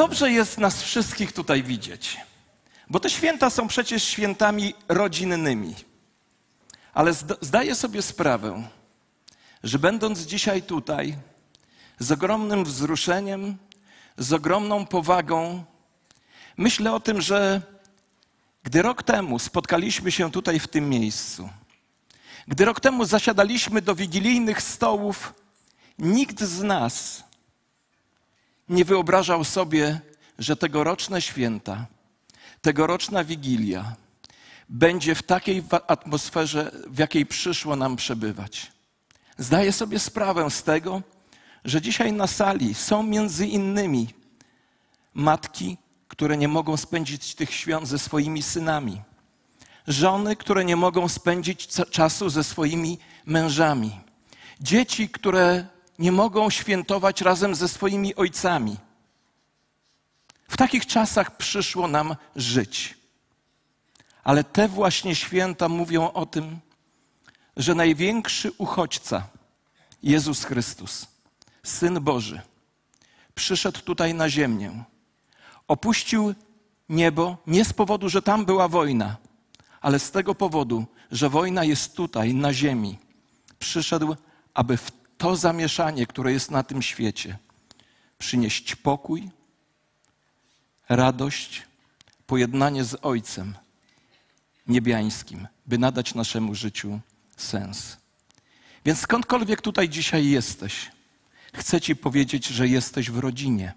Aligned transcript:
Dobrze 0.00 0.32
jest 0.32 0.58
nas 0.58 0.82
wszystkich 0.82 1.32
tutaj 1.32 1.62
widzieć, 1.62 2.16
bo 2.90 3.00
te 3.00 3.10
święta 3.10 3.50
są 3.50 3.68
przecież 3.68 4.04
świętami 4.04 4.74
rodzinnymi. 4.88 5.74
Ale 6.94 7.12
zdaję 7.40 7.74
sobie 7.74 8.02
sprawę, 8.02 8.68
że 9.62 9.78
będąc 9.78 10.20
dzisiaj 10.20 10.62
tutaj, 10.62 11.16
z 11.98 12.12
ogromnym 12.12 12.64
wzruszeniem, 12.64 13.56
z 14.18 14.32
ogromną 14.32 14.86
powagą, 14.86 15.64
myślę 16.56 16.92
o 16.92 17.00
tym, 17.00 17.20
że 17.20 17.62
gdy 18.62 18.82
rok 18.82 19.02
temu 19.02 19.38
spotkaliśmy 19.38 20.12
się 20.12 20.30
tutaj 20.30 20.60
w 20.60 20.68
tym 20.68 20.88
miejscu, 20.88 21.48
gdy 22.48 22.64
rok 22.64 22.80
temu 22.80 23.04
zasiadaliśmy 23.04 23.82
do 23.82 23.94
wigilijnych 23.94 24.62
stołów, 24.62 25.34
nikt 25.98 26.40
z 26.40 26.62
nas 26.62 27.24
nie 28.70 28.84
wyobrażał 28.84 29.44
sobie, 29.44 30.00
że 30.38 30.56
tegoroczne 30.56 31.22
święta, 31.22 31.86
tegoroczna 32.62 33.24
wigilia 33.24 33.96
będzie 34.68 35.14
w 35.14 35.22
takiej 35.22 35.62
atmosferze, 35.86 36.72
w 36.86 36.98
jakiej 36.98 37.26
przyszło 37.26 37.76
nam 37.76 37.96
przebywać. 37.96 38.72
Zdaję 39.38 39.72
sobie 39.72 39.98
sprawę 39.98 40.50
z 40.50 40.62
tego, 40.62 41.02
że 41.64 41.82
dzisiaj 41.82 42.12
na 42.12 42.26
sali 42.26 42.74
są 42.74 43.02
między 43.02 43.46
innymi 43.46 44.08
matki, 45.14 45.76
które 46.08 46.36
nie 46.36 46.48
mogą 46.48 46.76
spędzić 46.76 47.34
tych 47.34 47.54
świąt 47.54 47.88
ze 47.88 47.98
swoimi 47.98 48.42
synami, 48.42 49.02
żony, 49.86 50.36
które 50.36 50.64
nie 50.64 50.76
mogą 50.76 51.08
spędzić 51.08 51.68
czasu 51.90 52.28
ze 52.28 52.44
swoimi 52.44 52.98
mężami, 53.26 54.00
dzieci, 54.60 55.08
które 55.08 55.66
nie 56.00 56.12
mogą 56.12 56.50
świętować 56.50 57.20
razem 57.20 57.54
ze 57.54 57.68
swoimi 57.68 58.14
ojcami. 58.14 58.76
W 60.48 60.56
takich 60.56 60.86
czasach 60.86 61.36
przyszło 61.36 61.88
nam 61.88 62.16
żyć. 62.36 62.98
Ale 64.24 64.44
te 64.44 64.68
właśnie 64.68 65.14
święta 65.14 65.68
mówią 65.68 66.12
o 66.12 66.26
tym, 66.26 66.58
że 67.56 67.74
największy 67.74 68.52
uchodźca, 68.58 69.28
Jezus 70.02 70.44
Chrystus, 70.44 71.06
Syn 71.62 72.00
Boży, 72.00 72.40
przyszedł 73.34 73.80
tutaj 73.80 74.14
na 74.14 74.30
ziemię. 74.30 74.84
Opuścił 75.68 76.34
niebo 76.88 77.36
nie 77.46 77.64
z 77.64 77.72
powodu, 77.72 78.08
że 78.08 78.22
tam 78.22 78.44
była 78.44 78.68
wojna, 78.68 79.16
ale 79.80 79.98
z 79.98 80.10
tego 80.10 80.34
powodu, 80.34 80.86
że 81.10 81.28
wojna 81.28 81.64
jest 81.64 81.96
tutaj, 81.96 82.34
na 82.34 82.52
ziemi. 82.52 82.98
Przyszedł, 83.58 84.16
aby 84.54 84.76
w 84.76 84.99
to 85.20 85.36
zamieszanie, 85.36 86.06
które 86.06 86.32
jest 86.32 86.50
na 86.50 86.62
tym 86.62 86.82
świecie, 86.82 87.38
przynieść 88.18 88.76
pokój, 88.76 89.30
radość, 90.88 91.62
pojednanie 92.26 92.84
z 92.84 92.96
Ojcem 93.02 93.54
niebiańskim, 94.66 95.48
by 95.66 95.78
nadać 95.78 96.14
naszemu 96.14 96.54
życiu 96.54 97.00
sens. 97.36 97.96
Więc 98.84 99.00
skądkolwiek 99.00 99.60
tutaj 99.60 99.88
dzisiaj 99.88 100.26
jesteś, 100.26 100.90
chcę 101.54 101.80
Ci 101.80 101.96
powiedzieć, 101.96 102.46
że 102.46 102.68
jesteś 102.68 103.10
w 103.10 103.18
rodzinie. 103.18 103.72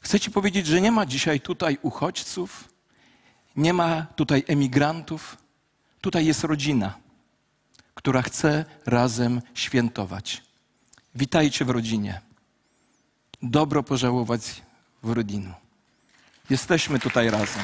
Chcę 0.00 0.20
Ci 0.20 0.30
powiedzieć, 0.30 0.66
że 0.66 0.80
nie 0.80 0.92
ma 0.92 1.06
dzisiaj 1.06 1.40
tutaj 1.40 1.78
uchodźców, 1.82 2.68
nie 3.56 3.72
ma 3.72 4.06
tutaj 4.16 4.44
emigrantów, 4.46 5.36
tutaj 6.00 6.26
jest 6.26 6.44
rodzina 6.44 7.05
która 7.96 8.22
chce 8.22 8.64
razem 8.86 9.42
świętować. 9.54 10.42
Witajcie 11.14 11.64
w 11.64 11.70
rodzinie. 11.70 12.20
Dobro 13.42 13.82
pożałować 13.82 14.62
w 15.02 15.10
rodzinie. 15.10 15.54
Jesteśmy 16.50 16.98
tutaj 16.98 17.30
razem. 17.30 17.62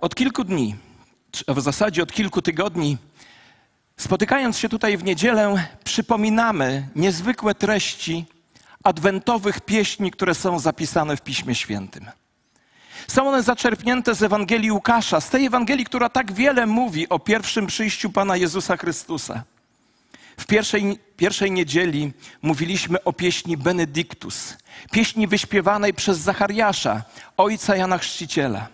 Od 0.00 0.14
kilku 0.14 0.44
dni, 0.44 0.76
a 1.46 1.54
w 1.54 1.60
zasadzie 1.60 2.02
od 2.02 2.12
kilku 2.12 2.42
tygodni, 2.42 2.96
spotykając 3.96 4.58
się 4.58 4.68
tutaj 4.68 4.96
w 4.96 5.04
niedzielę, 5.04 5.68
przypominamy 5.84 6.88
niezwykłe 6.96 7.54
treści 7.54 8.26
adwentowych 8.84 9.60
pieśni, 9.60 10.10
które 10.10 10.34
są 10.34 10.58
zapisane 10.58 11.16
w 11.16 11.22
Piśmie 11.22 11.54
Świętym. 11.54 12.10
Są 13.06 13.28
one 13.28 13.42
zaczerpnięte 13.42 14.14
z 14.14 14.22
Ewangelii 14.22 14.72
Łukasza, 14.72 15.20
z 15.20 15.30
tej 15.30 15.46
Ewangelii, 15.46 15.84
która 15.84 16.08
tak 16.08 16.32
wiele 16.32 16.66
mówi 16.66 17.08
o 17.08 17.18
pierwszym 17.18 17.66
przyjściu 17.66 18.10
Pana 18.10 18.36
Jezusa 18.36 18.76
Chrystusa. 18.76 19.42
W 20.36 20.46
pierwszej, 20.46 20.98
pierwszej 21.16 21.50
niedzieli 21.50 22.12
mówiliśmy 22.42 23.04
o 23.04 23.12
pieśni 23.12 23.56
Benedictus, 23.56 24.56
pieśni 24.92 25.26
wyśpiewanej 25.26 25.94
przez 25.94 26.18
Zachariasza, 26.18 27.02
ojca 27.36 27.76
Jana 27.76 27.98
Chrzciciela. 27.98 28.68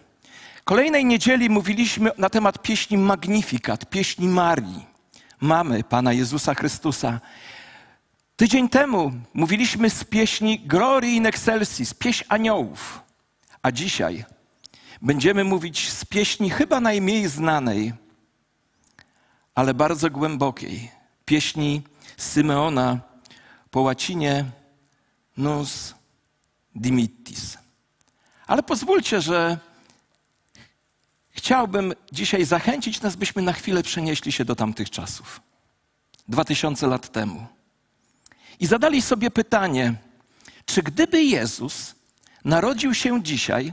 Kolejnej 0.64 1.04
niedzieli 1.04 1.50
mówiliśmy 1.50 2.10
na 2.18 2.30
temat 2.30 2.62
pieśni 2.62 2.98
Magnificat, 2.98 3.90
pieśni 3.90 4.28
Marii, 4.28 4.86
mamy 5.40 5.84
Pana 5.84 6.12
Jezusa 6.12 6.54
Chrystusa. 6.54 7.20
Tydzień 8.36 8.68
temu 8.68 9.12
mówiliśmy 9.34 9.90
z 9.90 10.04
pieśni 10.04 10.60
Glory 10.60 11.10
in 11.10 11.26
Excelsis, 11.26 11.94
pieśń 11.94 12.24
aniołów. 12.28 13.03
A 13.64 13.72
dzisiaj 13.72 14.24
będziemy 15.02 15.44
mówić 15.44 15.92
z 15.92 16.04
pieśni 16.04 16.50
chyba 16.50 16.80
najmniej 16.80 17.28
znanej, 17.28 17.92
ale 19.54 19.74
bardzo 19.74 20.10
głębokiej. 20.10 20.90
Pieśni 21.24 21.82
Symeona 22.16 23.00
po 23.70 23.80
łacinie 23.80 24.44
Nus 25.36 25.94
Dimittis. 26.74 27.58
Ale 28.46 28.62
pozwólcie, 28.62 29.20
że 29.20 29.58
chciałbym 31.30 31.92
dzisiaj 32.12 32.44
zachęcić 32.44 33.00
nas, 33.00 33.16
byśmy 33.16 33.42
na 33.42 33.52
chwilę 33.52 33.82
przenieśli 33.82 34.32
się 34.32 34.44
do 34.44 34.56
tamtych 34.56 34.90
czasów. 34.90 35.40
Dwa 36.28 36.44
tysiące 36.44 36.86
lat 36.86 37.12
temu. 37.12 37.46
I 38.60 38.66
zadali 38.66 39.02
sobie 39.02 39.30
pytanie, 39.30 39.94
czy 40.66 40.82
gdyby 40.82 41.22
Jezus 41.22 41.94
narodził 42.44 42.94
się 42.94 43.22
dzisiaj, 43.22 43.72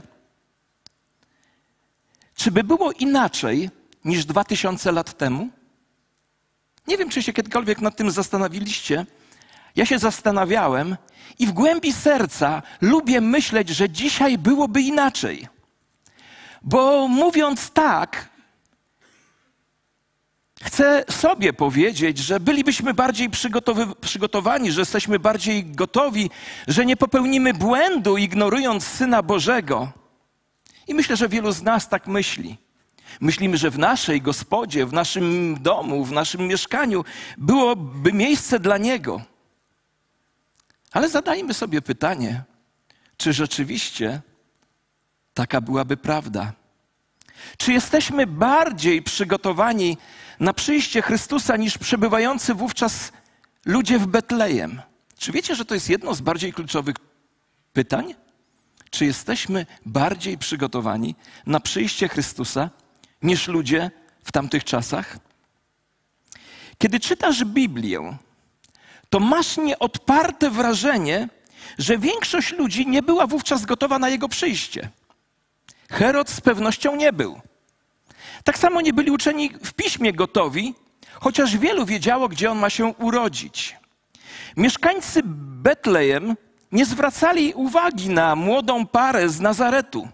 czy 2.34 2.50
by 2.50 2.64
było 2.64 2.92
inaczej 2.92 3.70
niż 4.04 4.24
dwa 4.24 4.44
tysiące 4.44 4.92
lat 4.92 5.18
temu? 5.18 5.48
Nie 6.86 6.98
wiem, 6.98 7.08
czy 7.08 7.22
się 7.22 7.32
kiedykolwiek 7.32 7.80
nad 7.80 7.96
tym 7.96 8.10
zastanowiliście. 8.10 9.06
Ja 9.76 9.86
się 9.86 9.98
zastanawiałem 9.98 10.96
i 11.38 11.46
w 11.46 11.52
głębi 11.52 11.92
serca 11.92 12.62
lubię 12.80 13.20
myśleć, 13.20 13.68
że 13.68 13.90
dzisiaj 13.90 14.38
byłoby 14.38 14.82
inaczej. 14.82 15.48
Bo 16.62 17.08
mówiąc 17.08 17.70
tak, 17.70 18.28
Chcę 20.62 21.04
sobie 21.10 21.52
powiedzieć, 21.52 22.18
że 22.18 22.40
bylibyśmy 22.40 22.94
bardziej 22.94 23.30
przygotowani, 24.00 24.72
że 24.72 24.80
jesteśmy 24.80 25.18
bardziej 25.18 25.64
gotowi, 25.64 26.30
że 26.68 26.86
nie 26.86 26.96
popełnimy 26.96 27.54
błędu, 27.54 28.16
ignorując 28.16 28.84
Syna 28.84 29.22
Bożego. 29.22 29.92
I 30.86 30.94
myślę, 30.94 31.16
że 31.16 31.28
wielu 31.28 31.52
z 31.52 31.62
nas 31.62 31.88
tak 31.88 32.06
myśli. 32.06 32.58
Myślimy, 33.20 33.56
że 33.56 33.70
w 33.70 33.78
naszej 33.78 34.22
gospodzie, 34.22 34.86
w 34.86 34.92
naszym 34.92 35.56
domu, 35.62 36.04
w 36.04 36.12
naszym 36.12 36.46
mieszkaniu 36.46 37.04
byłoby 37.38 38.12
miejsce 38.12 38.60
dla 38.60 38.78
Niego. 38.78 39.22
Ale 40.92 41.08
zadajmy 41.08 41.54
sobie 41.54 41.82
pytanie, 41.82 42.42
czy 43.16 43.32
rzeczywiście 43.32 44.20
taka 45.34 45.60
byłaby 45.60 45.96
prawda? 45.96 46.52
Czy 47.56 47.72
jesteśmy 47.72 48.26
bardziej 48.26 49.02
przygotowani 49.02 49.98
na 50.40 50.52
przyjście 50.52 51.02
Chrystusa 51.02 51.56
niż 51.56 51.78
przebywający 51.78 52.54
wówczas 52.54 53.12
ludzie 53.64 53.98
w 53.98 54.06
Betlejem? 54.06 54.82
Czy 55.18 55.32
wiecie, 55.32 55.54
że 55.54 55.64
to 55.64 55.74
jest 55.74 55.90
jedno 55.90 56.14
z 56.14 56.20
bardziej 56.20 56.52
kluczowych 56.52 56.96
pytań? 57.72 58.14
Czy 58.90 59.04
jesteśmy 59.04 59.66
bardziej 59.86 60.38
przygotowani 60.38 61.14
na 61.46 61.60
przyjście 61.60 62.08
Chrystusa 62.08 62.70
niż 63.22 63.48
ludzie 63.48 63.90
w 64.24 64.32
tamtych 64.32 64.64
czasach? 64.64 65.18
Kiedy 66.78 67.00
czytasz 67.00 67.44
Biblię, 67.44 68.16
to 69.10 69.20
masz 69.20 69.56
nieodparte 69.56 70.50
wrażenie, 70.50 71.28
że 71.78 71.98
większość 71.98 72.52
ludzi 72.52 72.86
nie 72.86 73.02
była 73.02 73.26
wówczas 73.26 73.64
gotowa 73.64 73.98
na 73.98 74.08
jego 74.08 74.28
przyjście. 74.28 74.88
Herod 75.92 76.30
z 76.30 76.40
pewnością 76.40 76.96
nie 76.96 77.12
był. 77.12 77.40
Tak 78.44 78.58
samo 78.58 78.80
nie 78.80 78.92
byli 78.92 79.10
uczeni 79.10 79.50
w 79.64 79.72
piśmie 79.72 80.12
gotowi, 80.12 80.74
chociaż 81.14 81.56
wielu 81.56 81.86
wiedziało, 81.86 82.28
gdzie 82.28 82.50
on 82.50 82.58
ma 82.58 82.70
się 82.70 82.86
urodzić. 82.86 83.76
Mieszkańcy 84.56 85.20
Betlejem 85.24 86.36
nie 86.72 86.84
zwracali 86.84 87.54
uwagi 87.54 88.08
na 88.08 88.36
młodą 88.36 88.86
parę 88.86 89.28
z 89.28 89.40
Nazaretu, 89.40 90.08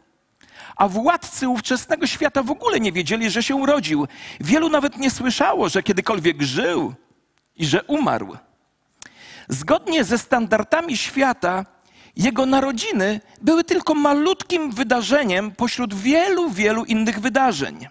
a 0.76 0.88
władcy 0.88 1.48
ówczesnego 1.48 2.06
świata 2.06 2.42
w 2.42 2.50
ogóle 2.50 2.80
nie 2.80 2.92
wiedzieli, 2.92 3.30
że 3.30 3.42
się 3.42 3.54
urodził. 3.54 4.06
Wielu 4.40 4.68
nawet 4.68 4.96
nie 4.96 5.10
słyszało, 5.10 5.68
że 5.68 5.82
kiedykolwiek 5.82 6.42
żył 6.42 6.94
i 7.56 7.66
że 7.66 7.82
umarł. 7.82 8.36
Zgodnie 9.48 10.04
ze 10.04 10.18
standardami 10.18 10.96
świata, 10.96 11.64
jego 12.18 12.46
narodziny 12.46 13.20
były 13.42 13.64
tylko 13.64 13.94
malutkim 13.94 14.70
wydarzeniem 14.72 15.50
pośród 15.50 15.94
wielu, 15.94 16.50
wielu 16.50 16.84
innych 16.84 17.20
wydarzeń. 17.20 17.88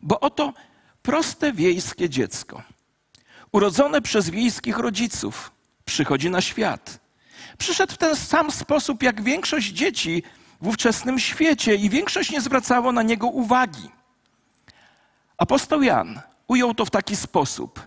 Bo 0.00 0.20
oto 0.20 0.52
proste 1.02 1.52
wiejskie 1.52 2.08
dziecko, 2.08 2.62
urodzone 3.52 4.02
przez 4.02 4.30
wiejskich 4.30 4.78
rodziców, 4.78 5.50
przychodzi 5.84 6.30
na 6.30 6.40
świat. 6.40 7.00
Przyszedł 7.58 7.92
w 7.92 7.98
ten 7.98 8.16
sam 8.16 8.50
sposób 8.50 9.02
jak 9.02 9.22
większość 9.22 9.66
dzieci 9.66 10.22
w 10.60 10.68
ówczesnym 10.68 11.18
świecie 11.18 11.74
i 11.74 11.90
większość 11.90 12.30
nie 12.30 12.40
zwracało 12.40 12.92
na 12.92 13.02
niego 13.02 13.26
uwagi. 13.26 13.90
Apostoł 15.38 15.82
Jan 15.82 16.20
ujął 16.48 16.74
to 16.74 16.84
w 16.84 16.90
taki 16.90 17.16
sposób: 17.16 17.80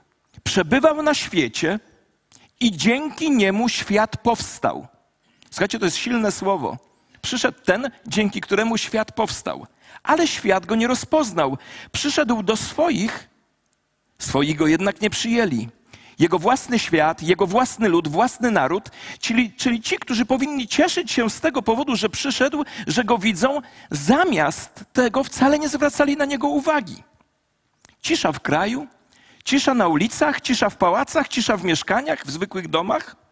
Przebywał 0.43 1.01
na 1.01 1.13
świecie 1.13 1.79
i 2.59 2.71
dzięki 2.71 3.31
niemu 3.31 3.69
świat 3.69 4.17
powstał. 4.17 4.87
Słuchajcie, 5.53 5.79
to 5.79 5.85
jest 5.85 5.97
silne 5.97 6.31
słowo. 6.31 6.77
Przyszedł 7.21 7.59
ten, 7.65 7.91
dzięki 8.07 8.41
któremu 8.41 8.77
świat 8.77 9.11
powstał, 9.11 9.67
ale 10.03 10.27
świat 10.27 10.65
go 10.65 10.75
nie 10.75 10.87
rozpoznał. 10.87 11.57
Przyszedł 11.91 12.43
do 12.43 12.57
swoich, 12.57 13.29
swoi 14.19 14.55
go 14.55 14.67
jednak 14.67 15.01
nie 15.01 15.09
przyjęli. 15.09 15.69
Jego 16.19 16.39
własny 16.39 16.79
świat, 16.79 17.23
jego 17.23 17.47
własny 17.47 17.89
lud, 17.89 18.07
własny 18.07 18.51
naród, 18.51 18.89
czyli, 19.19 19.53
czyli 19.53 19.81
ci, 19.81 19.97
którzy 19.97 20.25
powinni 20.25 20.67
cieszyć 20.67 21.11
się 21.11 21.29
z 21.29 21.39
tego 21.39 21.61
powodu, 21.61 21.95
że 21.95 22.09
przyszedł, 22.09 22.63
że 22.87 23.03
go 23.03 23.17
widzą, 23.17 23.61
zamiast 23.91 24.85
tego 24.93 25.23
wcale 25.23 25.59
nie 25.59 25.69
zwracali 25.69 26.17
na 26.17 26.25
niego 26.25 26.47
uwagi. 26.47 27.03
Cisza 28.01 28.31
w 28.31 28.39
kraju, 28.39 28.87
cisza 29.43 29.73
na 29.73 29.87
ulicach, 29.87 30.41
cisza 30.41 30.69
w 30.69 30.77
pałacach, 30.77 31.27
cisza 31.27 31.57
w 31.57 31.63
mieszkaniach, 31.63 32.25
w 32.25 32.31
zwykłych 32.31 32.67
domach. 32.67 33.22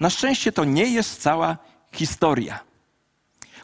Na 0.00 0.10
szczęście 0.10 0.52
to 0.52 0.64
nie 0.64 0.84
jest 0.84 1.22
cała 1.22 1.58
historia. 1.92 2.60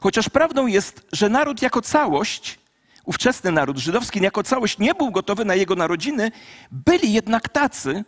Chociaż 0.00 0.28
prawdą 0.28 0.66
jest, 0.66 1.06
że 1.12 1.28
naród 1.28 1.62
jako 1.62 1.82
całość, 1.82 2.58
ówczesny 3.04 3.52
naród 3.52 3.78
żydowski 3.78 4.20
jako 4.20 4.42
całość 4.42 4.78
nie 4.78 4.94
był 4.94 5.10
gotowy 5.10 5.44
na 5.44 5.54
jego 5.54 5.74
narodziny, 5.74 6.32
byli 6.70 7.12
jednak 7.12 7.48
tacy, 7.48 8.04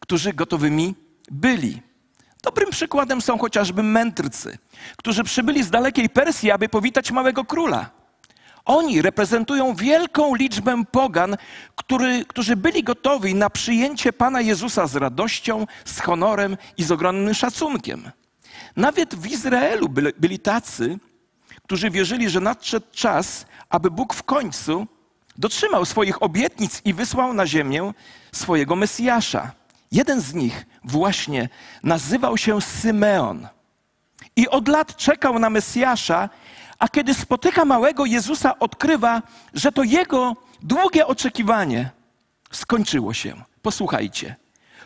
którzy 0.00 0.32
gotowymi 0.32 0.94
byli. 1.30 1.82
Dobrym 2.42 2.70
przykładem 2.70 3.20
są 3.20 3.38
chociażby 3.38 3.82
mędrcy, 3.82 4.58
którzy 4.96 5.24
przybyli 5.24 5.62
z 5.62 5.70
dalekiej 5.70 6.08
Persji, 6.08 6.50
aby 6.50 6.68
powitać 6.68 7.10
małego 7.10 7.44
króla. 7.44 8.01
Oni 8.64 9.02
reprezentują 9.02 9.74
wielką 9.74 10.34
liczbę 10.34 10.84
pogan, 10.90 11.36
który, 11.76 12.24
którzy 12.24 12.56
byli 12.56 12.82
gotowi 12.82 13.34
na 13.34 13.50
przyjęcie 13.50 14.12
Pana 14.12 14.40
Jezusa 14.40 14.86
z 14.86 14.96
radością, 14.96 15.66
z 15.84 16.00
honorem 16.00 16.56
i 16.76 16.84
z 16.84 16.90
ogromnym 16.90 17.34
szacunkiem. 17.34 18.10
Nawet 18.76 19.14
w 19.14 19.26
Izraelu 19.26 19.88
byli, 19.88 20.12
byli 20.18 20.38
tacy, 20.38 20.98
którzy 21.64 21.90
wierzyli, 21.90 22.30
że 22.30 22.40
nadszedł 22.40 22.86
czas, 22.92 23.46
aby 23.70 23.90
Bóg 23.90 24.14
w 24.14 24.22
końcu 24.22 24.86
dotrzymał 25.36 25.84
swoich 25.84 26.22
obietnic 26.22 26.82
i 26.84 26.94
wysłał 26.94 27.34
na 27.34 27.46
ziemię 27.46 27.92
swojego 28.32 28.76
Mesjasza. 28.76 29.52
Jeden 29.92 30.20
z 30.20 30.34
nich 30.34 30.66
właśnie 30.84 31.48
nazywał 31.82 32.36
się 32.36 32.60
Symeon. 32.60 33.48
I 34.36 34.48
od 34.48 34.68
lat 34.68 34.96
czekał 34.96 35.38
na 35.38 35.50
Mesjasza 35.50 36.28
a 36.82 36.88
kiedy 36.88 37.14
spotyka 37.14 37.64
małego 37.64 38.04
Jezusa, 38.04 38.58
odkrywa, 38.58 39.22
że 39.54 39.72
to 39.72 39.82
jego 39.82 40.36
długie 40.62 41.06
oczekiwanie 41.06 41.90
skończyło 42.52 43.14
się. 43.14 43.42
Posłuchajcie. 43.62 44.36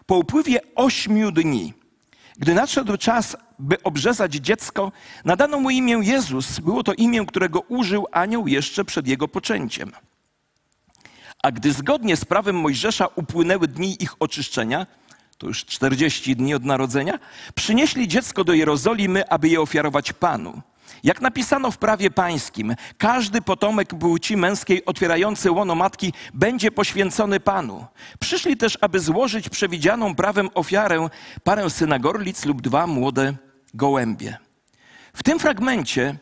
Po 0.06 0.16
upływie 0.16 0.60
ośmiu 0.74 1.32
dni, 1.32 1.74
gdy 2.38 2.54
nadszedł 2.54 2.96
czas, 2.96 3.36
by 3.58 3.82
obrzezać 3.82 4.34
dziecko, 4.34 4.92
nadano 5.24 5.60
mu 5.60 5.70
imię 5.70 5.98
Jezus. 6.02 6.60
Było 6.60 6.82
to 6.82 6.92
imię, 6.92 7.26
którego 7.26 7.60
użył 7.60 8.06
anioł 8.12 8.48
jeszcze 8.48 8.84
przed 8.84 9.08
jego 9.08 9.28
poczęciem. 9.28 9.92
A 11.42 11.50
gdy 11.50 11.72
zgodnie 11.72 12.16
z 12.16 12.24
prawem 12.24 12.56
Mojżesza 12.56 13.06
upłynęły 13.14 13.68
dni 13.68 14.02
ich 14.02 14.14
oczyszczenia, 14.20 14.86
to 15.38 15.46
już 15.46 15.64
40 15.64 16.36
dni 16.36 16.54
od 16.54 16.64
narodzenia, 16.64 17.18
przynieśli 17.54 18.08
dziecko 18.08 18.44
do 18.44 18.52
Jerozolimy, 18.52 19.28
aby 19.28 19.48
je 19.48 19.60
ofiarować 19.60 20.12
Panu. 20.12 20.62
Jak 21.04 21.20
napisano 21.20 21.70
w 21.70 21.78
prawie 21.78 22.10
pańskim, 22.10 22.74
każdy 22.98 23.42
potomek 23.42 23.88
płci 23.88 24.36
męskiej 24.36 24.84
otwierający 24.84 25.50
łono 25.50 25.74
matki 25.74 26.12
będzie 26.34 26.70
poświęcony 26.70 27.40
Panu. 27.40 27.86
Przyszli 28.20 28.56
też, 28.56 28.78
aby 28.80 29.00
złożyć 29.00 29.48
przewidzianą 29.48 30.14
prawem 30.14 30.50
ofiarę 30.54 31.08
parę 31.44 31.70
synagorlic 31.70 32.44
lub 32.44 32.62
dwa 32.62 32.86
młode 32.86 33.34
gołębie. 33.74 34.38
W 35.14 35.22
tym 35.22 35.38
fragmencie 35.38 36.18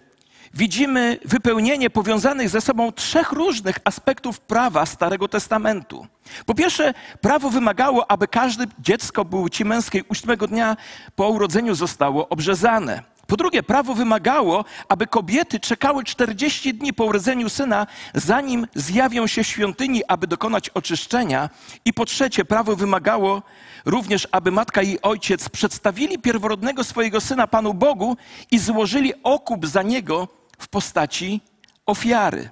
widzimy 0.55 1.19
wypełnienie 1.25 1.90
powiązanych 1.90 2.49
ze 2.49 2.60
sobą 2.60 2.93
trzech 2.93 3.32
różnych 3.32 3.78
aspektów 3.84 4.40
prawa 4.40 4.87
Starego 4.87 5.28
Testamentu. 5.28 6.06
Po 6.46 6.55
pierwsze, 6.55 6.94
prawo 7.20 7.50
wymagało, 7.50 8.10
aby 8.10 8.28
każde 8.28 8.64
dziecko 8.78 9.25
płci 9.25 9.64
męskiej 9.64 10.05
ósmego 10.08 10.46
dnia 10.46 10.76
po 11.17 11.28
urodzeniu 11.28 11.75
zostało 11.75 12.28
obrzezane. 12.28 13.13
Po 13.26 13.37
drugie, 13.37 13.62
prawo 13.62 13.94
wymagało, 13.94 14.65
aby 14.88 15.06
kobiety 15.06 15.61
czekały 15.61 16.05
40 16.05 16.75
dni 16.75 16.93
po 16.93 17.05
urodzeniu 17.05 17.49
syna, 17.49 17.87
zanim 18.15 18.67
zjawią 18.75 19.26
się 19.26 19.44
w 19.44 19.47
świątyni, 19.47 20.03
aby 20.09 20.26
dokonać 20.26 20.69
oczyszczenia. 20.69 21.50
I 21.85 21.93
po 21.93 22.05
trzecie, 22.05 22.44
prawo 22.44 22.76
wymagało 22.76 23.43
również, 23.85 24.29
aby 24.32 24.50
matka 24.50 24.82
i 24.82 24.99
ojciec 25.03 25.49
przedstawili 25.49 26.19
pierworodnego 26.19 26.85
swojego 26.85 27.21
syna 27.21 27.47
Panu 27.47 27.75
Bogu 27.75 28.17
i 28.50 28.59
złożyli 28.59 29.12
okup 29.23 29.67
za 29.67 29.82
niego 29.82 30.29
w 30.59 30.69
postaci 30.69 31.41
ofiary. 31.87 32.50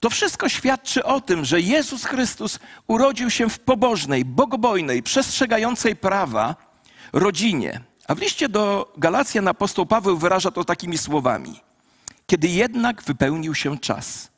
To 0.00 0.10
wszystko 0.10 0.48
świadczy 0.48 1.04
o 1.04 1.20
tym, 1.20 1.44
że 1.44 1.60
Jezus 1.60 2.04
Chrystus 2.04 2.58
urodził 2.86 3.30
się 3.30 3.48
w 3.48 3.58
pobożnej, 3.58 4.24
bogobojnej, 4.24 5.02
przestrzegającej 5.02 5.96
prawa 5.96 6.56
rodzinie. 7.12 7.80
A 8.08 8.14
w 8.14 8.18
liście 8.18 8.48
do 8.48 8.92
Galacjan 8.96 9.48
apostoł 9.48 9.86
Paweł 9.86 10.16
wyraża 10.16 10.50
to 10.50 10.64
takimi 10.64 10.98
słowami. 10.98 11.60
Kiedy 12.26 12.48
jednak 12.48 13.02
wypełnił 13.02 13.54
się 13.54 13.78
czas, 13.78 14.30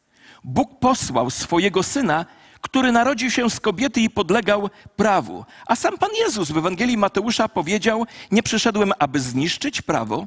Bóg 0.44 0.78
posłał 0.78 1.30
swojego 1.30 1.82
syna, 1.82 2.26
który 2.60 2.92
narodził 2.92 3.30
się 3.30 3.50
z 3.50 3.60
kobiety 3.60 4.00
i 4.00 4.10
podlegał 4.10 4.70
prawu. 4.96 5.44
A 5.66 5.76
sam 5.76 5.98
Pan 5.98 6.10
Jezus 6.18 6.50
w 6.50 6.58
Ewangelii 6.58 6.96
Mateusza 6.96 7.48
powiedział: 7.48 8.06
Nie 8.30 8.42
przyszedłem, 8.42 8.92
aby 8.98 9.20
zniszczyć 9.20 9.82
prawo, 9.82 10.26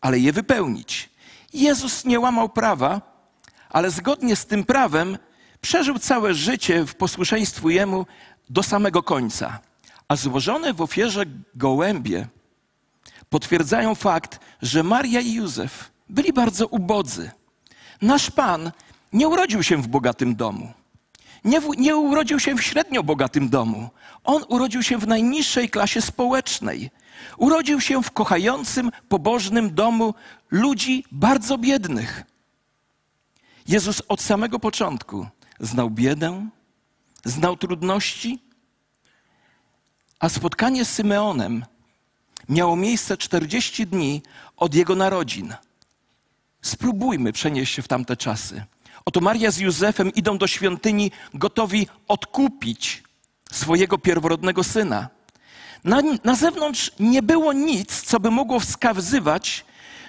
ale 0.00 0.18
je 0.18 0.32
wypełnić. 0.32 1.10
Jezus 1.52 2.04
nie 2.04 2.20
łamał 2.20 2.48
prawa, 2.48 3.00
ale 3.70 3.90
zgodnie 3.90 4.36
z 4.36 4.46
tym 4.46 4.64
prawem 4.64 5.18
przeżył 5.60 5.98
całe 5.98 6.34
życie 6.34 6.84
w 6.86 6.94
posłuszeństwu 6.94 7.70
Jemu 7.70 8.06
do 8.50 8.62
samego 8.62 9.02
końca. 9.02 9.58
A 10.08 10.16
złożone 10.16 10.74
w 10.74 10.82
ofierze 10.82 11.24
gołębie 11.54 12.28
potwierdzają 13.32 13.94
fakt, 13.94 14.40
że 14.62 14.82
Maria 14.82 15.20
i 15.20 15.32
Józef 15.32 15.90
byli 16.08 16.32
bardzo 16.32 16.66
ubodzy. 16.66 17.30
Nasz 18.02 18.30
Pan 18.30 18.72
nie 19.12 19.28
urodził 19.28 19.62
się 19.62 19.76
w 19.82 19.88
bogatym 19.88 20.36
domu. 20.36 20.72
Nie, 21.44 21.60
w, 21.60 21.68
nie 21.78 21.96
urodził 21.96 22.40
się 22.40 22.54
w 22.54 22.62
średnio 22.62 23.02
bogatym 23.02 23.48
domu. 23.48 23.90
On 24.24 24.44
urodził 24.48 24.82
się 24.82 24.98
w 24.98 25.06
najniższej 25.06 25.70
klasie 25.70 26.02
społecznej. 26.02 26.90
Urodził 27.36 27.80
się 27.80 28.02
w 28.02 28.10
kochającym, 28.10 28.90
pobożnym 29.08 29.74
domu 29.74 30.14
ludzi 30.50 31.04
bardzo 31.12 31.58
biednych. 31.58 32.22
Jezus 33.68 34.02
od 34.08 34.20
samego 34.20 34.58
początku 34.58 35.26
znał 35.60 35.90
biedę, 35.90 36.48
znał 37.24 37.56
trudności, 37.56 38.38
a 40.20 40.28
spotkanie 40.28 40.84
z 40.84 40.90
Symeonem 40.90 41.64
miało 42.48 42.76
miejsce 42.76 43.16
40 43.16 43.86
dni 43.86 44.22
od 44.56 44.74
jego 44.74 44.96
narodzin. 44.96 45.54
Spróbujmy 46.62 47.32
przenieść 47.32 47.74
się 47.74 47.82
w 47.82 47.88
tamte 47.88 48.16
czasy. 48.16 48.64
Oto 49.04 49.20
Maria 49.20 49.50
z 49.50 49.58
Józefem 49.58 50.12
idą 50.12 50.38
do 50.38 50.46
świątyni, 50.46 51.10
gotowi 51.34 51.86
odkupić 52.08 53.02
swojego 53.52 53.98
pierworodnego 53.98 54.64
syna. 54.64 55.08
Na, 55.84 56.02
na 56.24 56.34
zewnątrz 56.34 56.90
nie 57.00 57.22
było 57.22 57.52
nic, 57.52 58.02
co 58.02 58.20
by 58.20 58.30
mogło 58.30 58.60
wskazywać, 58.60 59.64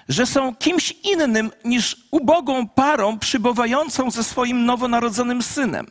że 0.10 0.26
są 0.26 0.56
kimś 0.56 0.92
innym 0.92 1.52
niż 1.66 2.08
ubogą 2.12 2.68
parą 2.68 3.20
przybywającą 3.20 4.12
ze 4.12 4.24
swoim 4.24 4.66
nowonarodzonym 4.66 5.44
synem. 5.44 5.88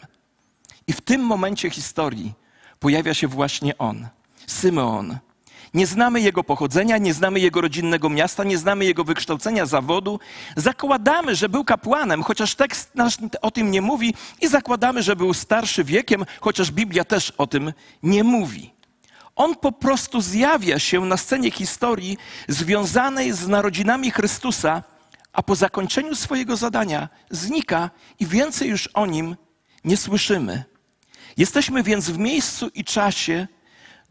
I 0.86 0.92
w 0.92 1.00
tym 1.00 1.20
momencie 1.20 1.70
historii 1.70 2.32
pojawia 2.80 3.14
się 3.14 3.28
właśnie 3.28 3.78
on, 3.78 4.08
Symeon 4.46 5.18
Nie 5.74 5.86
znamy 5.86 6.20
jego 6.20 6.44
pochodzenia, 6.44 6.98
nie 6.98 7.14
znamy 7.14 7.40
jego 7.40 7.60
rodzinnego 7.60 8.08
miasta, 8.10 8.44
nie 8.44 8.58
znamy 8.58 8.84
jego 8.84 9.04
wykształcenia 9.04 9.66
zawodu. 9.66 10.20
Zakładamy, 10.56 11.36
że 11.36 11.48
był 11.48 11.64
kapłanem, 11.64 12.22
chociaż 12.22 12.54
tekst 12.54 12.90
nasz 12.94 13.16
o 13.42 13.50
tym 13.50 13.70
nie 13.70 13.82
mówi, 13.82 14.14
i 14.40 14.48
zakładamy, 14.48 15.02
że 15.02 15.16
był 15.16 15.34
starszy 15.34 15.84
wiekiem, 15.84 16.24
chociaż 16.40 16.70
Biblia 16.70 17.04
też 17.04 17.30
o 17.30 17.46
tym 17.46 17.72
nie 18.02 18.24
mówi. 18.24 18.74
On 19.36 19.56
po 19.56 19.72
prostu 19.72 20.20
zjawia 20.20 20.78
się 20.78 21.00
na 21.00 21.16
scenie 21.16 21.50
historii 21.50 22.18
związanej 22.48 23.32
z 23.32 23.48
narodzinami 23.48 24.10
Chrystusa, 24.10 24.82
a 25.32 25.42
po 25.42 25.54
zakończeniu 25.54 26.14
swojego 26.14 26.56
zadania 26.56 27.08
znika 27.30 27.90
i 28.20 28.26
więcej 28.26 28.68
już 28.68 28.86
o 28.86 29.06
nim 29.06 29.36
nie 29.84 29.96
słyszymy. 29.96 30.64
Jesteśmy 31.36 31.82
więc 31.82 32.10
w 32.10 32.18
miejscu 32.18 32.68
i 32.74 32.84
czasie, 32.84 33.46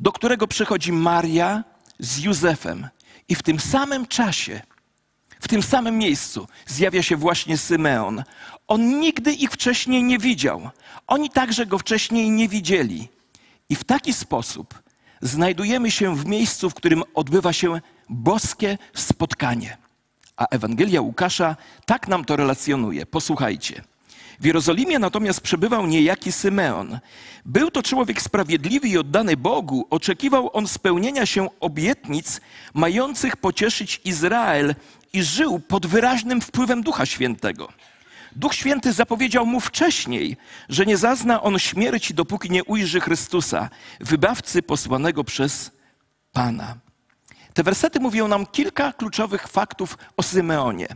do 0.02 0.12
którego 0.12 0.48
przychodzi 0.48 0.92
Maria 0.92 1.64
z 2.00 2.20
Józefem. 2.20 2.88
I 3.30 3.36
w 3.36 3.44
tym 3.44 3.60
samym 3.60 4.08
czasie, 4.08 4.62
w 5.40 5.48
tym 5.48 5.64
samym 5.64 5.98
miejscu 5.98 6.48
zjawia 6.66 7.04
się 7.04 7.16
właśnie 7.16 7.58
Symeon. 7.58 8.24
On 8.68 9.00
nigdy 9.00 9.34
ich 9.34 9.52
wcześniej 9.52 10.04
nie 10.04 10.18
widział. 10.20 10.70
Oni 11.08 11.30
także 11.30 11.66
go 11.66 11.78
wcześniej 11.78 12.32
nie 12.32 12.48
widzieli. 12.48 13.10
I 13.70 13.76
w 13.76 13.84
taki 13.84 14.14
sposób 14.14 14.82
znajdujemy 15.22 15.92
się 15.92 16.16
w 16.16 16.26
miejscu, 16.26 16.70
w 16.70 16.74
którym 16.74 17.04
odbywa 17.14 17.54
się 17.54 17.82
boskie 18.10 18.78
spotkanie. 18.94 19.78
A 20.38 20.46
Ewangelia 20.46 21.02
Łukasza 21.02 21.56
tak 21.86 22.08
nam 22.08 22.26
to 22.26 22.36
relacjonuje. 22.36 23.06
Posłuchajcie. 23.06 23.84
W 24.42 24.46
Jerozolimie 24.46 25.00
natomiast 25.00 25.42
przebywał 25.42 25.88
niejaki 25.88 26.32
Symeon. 26.32 27.00
Był 27.46 27.72
to 27.72 27.84
człowiek 27.84 28.22
sprawiedliwy 28.22 28.88
i 28.88 28.98
oddany 28.98 29.38
Bogu. 29.38 29.88
Oczekiwał 29.90 30.50
on 30.54 30.68
spełnienia 30.68 31.26
się 31.26 31.48
obietnic 31.60 32.42
mających 32.74 33.38
pocieszyć 33.38 34.02
Izrael 34.06 34.76
i 35.14 35.24
żył 35.24 35.60
pod 35.60 35.86
wyraźnym 35.86 36.42
wpływem 36.42 36.84
Ducha 36.84 37.06
Świętego. 37.06 37.68
Duch 38.36 38.56
Święty 38.56 38.94
zapowiedział 38.94 39.46
mu 39.46 39.60
wcześniej, 39.60 40.38
że 40.70 40.86
nie 40.86 40.98
zazna 40.98 41.42
on 41.42 41.60
śmierci, 41.60 42.14
dopóki 42.14 42.50
nie 42.50 42.64
ujrzy 42.64 43.02
Chrystusa, 43.02 43.70
wybawcy 44.00 44.62
posłanego 44.62 45.24
przez 45.24 45.72
Pana. 46.32 46.78
Te 47.54 47.64
wersety 47.64 48.00
mówią 48.00 48.28
nam 48.28 48.46
kilka 48.46 48.94
kluczowych 48.94 49.48
faktów 49.48 49.98
o 50.18 50.24
Symeonie. 50.24 50.88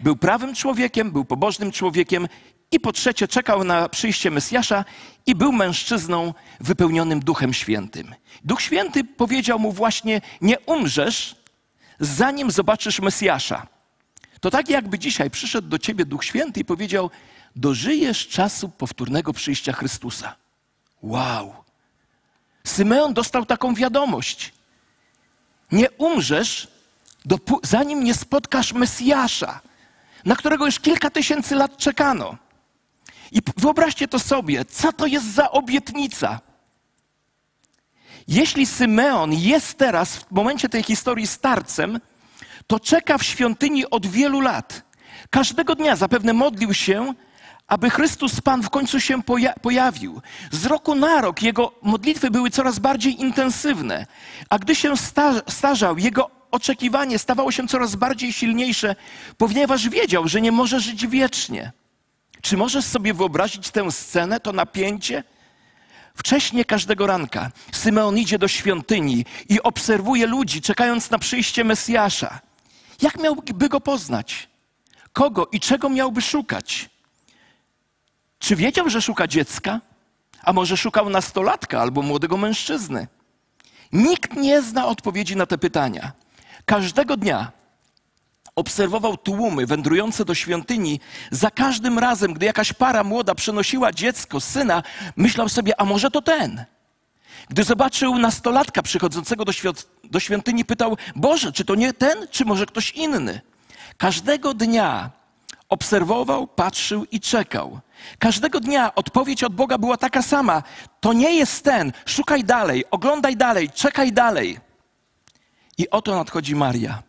Był 0.00 0.16
prawym 0.16 0.54
człowiekiem, 0.54 1.12
był 1.12 1.24
pobożnym 1.24 1.72
człowiekiem 1.72 2.28
i 2.72 2.80
po 2.80 2.92
trzecie 2.92 3.28
czekał 3.28 3.64
na 3.64 3.88
przyjście 3.88 4.30
Mesjasza 4.30 4.84
i 5.26 5.34
był 5.34 5.52
mężczyzną 5.52 6.34
wypełnionym 6.60 7.20
Duchem 7.20 7.54
Świętym. 7.54 8.14
Duch 8.44 8.62
Święty 8.62 9.04
powiedział 9.04 9.58
mu 9.58 9.72
właśnie: 9.72 10.20
Nie 10.40 10.60
umrzesz, 10.60 11.36
zanim 12.00 12.50
zobaczysz 12.50 13.00
Mesjasza. 13.00 13.66
To 14.40 14.50
tak 14.50 14.68
jakby 14.68 14.98
dzisiaj 14.98 15.30
przyszedł 15.30 15.68
do 15.68 15.78
ciebie 15.78 16.04
Duch 16.04 16.24
Święty 16.24 16.60
i 16.60 16.64
powiedział: 16.64 17.10
Dożyjesz 17.56 18.28
czasu 18.28 18.68
powtórnego 18.68 19.32
przyjścia 19.32 19.72
Chrystusa. 19.72 20.36
Wow! 21.02 21.54
Symeon 22.64 23.14
dostał 23.14 23.46
taką 23.46 23.74
wiadomość. 23.74 24.52
Nie 25.72 25.90
umrzesz, 25.90 26.68
zanim 27.62 28.04
nie 28.04 28.14
spotkasz 28.14 28.72
Mesjasza, 28.72 29.60
na 30.24 30.36
którego 30.36 30.66
już 30.66 30.80
kilka 30.80 31.10
tysięcy 31.10 31.54
lat 31.54 31.76
czekano. 31.76 32.36
I 33.32 33.40
wyobraźcie 33.56 34.08
to 34.08 34.18
sobie, 34.18 34.64
co 34.64 34.92
to 34.92 35.06
jest 35.06 35.34
za 35.34 35.50
obietnica. 35.50 36.40
Jeśli 38.28 38.66
Symeon 38.66 39.32
jest 39.32 39.78
teraz 39.78 40.16
w 40.16 40.30
momencie 40.30 40.68
tej 40.68 40.82
historii 40.82 41.26
starcem, 41.26 42.00
to 42.66 42.80
czeka 42.80 43.18
w 43.18 43.22
świątyni 43.22 43.90
od 43.90 44.06
wielu 44.06 44.40
lat. 44.40 44.82
Każdego 45.30 45.74
dnia 45.74 45.96
zapewne 45.96 46.32
modlił 46.32 46.74
się, 46.74 47.14
aby 47.66 47.90
Chrystus 47.90 48.40
Pan 48.40 48.62
w 48.62 48.70
końcu 48.70 49.00
się 49.00 49.22
poja 49.22 49.52
pojawił. 49.52 50.20
Z 50.50 50.66
roku 50.66 50.94
na 50.94 51.20
rok 51.20 51.42
jego 51.42 51.72
modlitwy 51.82 52.30
były 52.30 52.50
coraz 52.50 52.78
bardziej 52.78 53.20
intensywne, 53.20 54.06
a 54.50 54.58
gdy 54.58 54.74
się 54.74 54.96
sta 54.96 55.34
starzał, 55.48 55.98
jego 55.98 56.30
oczekiwanie 56.50 57.18
stawało 57.18 57.52
się 57.52 57.68
coraz 57.68 57.96
bardziej 57.96 58.32
silniejsze, 58.32 58.96
ponieważ 59.38 59.88
wiedział, 59.88 60.28
że 60.28 60.40
nie 60.40 60.52
może 60.52 60.80
żyć 60.80 61.06
wiecznie. 61.06 61.72
Czy 62.42 62.56
możesz 62.56 62.84
sobie 62.84 63.14
wyobrazić 63.14 63.70
tę 63.70 63.92
scenę, 63.92 64.40
to 64.40 64.52
napięcie? 64.52 65.24
Wcześnie 66.14 66.64
każdego 66.64 67.06
ranka 67.06 67.50
Symeon 67.72 68.18
idzie 68.18 68.38
do 68.38 68.48
świątyni 68.48 69.24
i 69.48 69.62
obserwuje 69.62 70.26
ludzi, 70.26 70.60
czekając 70.60 71.10
na 71.10 71.18
przyjście 71.18 71.64
Mesjasza. 71.64 72.40
Jak 73.02 73.20
miałby 73.20 73.68
go 73.68 73.80
poznać? 73.80 74.48
Kogo 75.12 75.48
i 75.52 75.60
czego 75.60 75.88
miałby 75.88 76.22
szukać? 76.22 76.90
Czy 78.38 78.56
wiedział, 78.56 78.90
że 78.90 79.02
szuka 79.02 79.26
dziecka? 79.26 79.80
A 80.42 80.52
może 80.52 80.76
szukał 80.76 81.10
nastolatka 81.10 81.80
albo 81.80 82.02
młodego 82.02 82.36
mężczyzny? 82.36 83.06
Nikt 83.92 84.36
nie 84.36 84.62
zna 84.62 84.86
odpowiedzi 84.86 85.36
na 85.36 85.46
te 85.46 85.58
pytania. 85.58 86.12
Każdego 86.64 87.16
dnia 87.16 87.52
obserwował 88.56 89.16
tłumy 89.16 89.66
wędrujące 89.66 90.24
do 90.24 90.34
świątyni. 90.34 91.00
Za 91.30 91.50
każdym 91.50 91.98
razem, 91.98 92.34
gdy 92.34 92.46
jakaś 92.46 92.72
para 92.72 93.04
młoda 93.04 93.34
przynosiła 93.34 93.92
dziecko, 93.92 94.40
syna, 94.40 94.82
myślał 95.16 95.48
sobie, 95.48 95.80
a 95.80 95.84
może 95.84 96.10
to 96.10 96.22
ten. 96.22 96.64
Gdy 97.48 97.64
zobaczył 97.64 98.18
nastolatka 98.18 98.82
przychodzącego 98.82 99.44
do, 99.44 99.52
do 100.04 100.20
świątyni, 100.20 100.64
pytał: 100.64 100.96
Boże, 101.16 101.52
czy 101.52 101.64
to 101.64 101.74
nie 101.74 101.92
ten, 101.92 102.28
czy 102.30 102.44
może 102.44 102.66
ktoś 102.66 102.90
inny? 102.90 103.40
Każdego 103.96 104.54
dnia 104.54 105.10
obserwował, 105.68 106.46
patrzył 106.46 107.04
i 107.04 107.20
czekał. 107.20 107.80
Każdego 108.18 108.60
dnia 108.60 108.94
odpowiedź 108.94 109.44
od 109.44 109.54
Boga 109.54 109.78
była 109.78 109.96
taka 109.96 110.22
sama: 110.22 110.62
To 111.00 111.12
nie 111.12 111.34
jest 111.34 111.64
ten, 111.64 111.92
szukaj 112.06 112.44
dalej, 112.44 112.84
oglądaj 112.90 113.36
dalej, 113.36 113.70
czekaj 113.70 114.12
dalej. 114.12 114.58
I 115.78 115.90
oto 115.90 116.16
nadchodzi 116.16 116.54
Maria. 116.54 117.02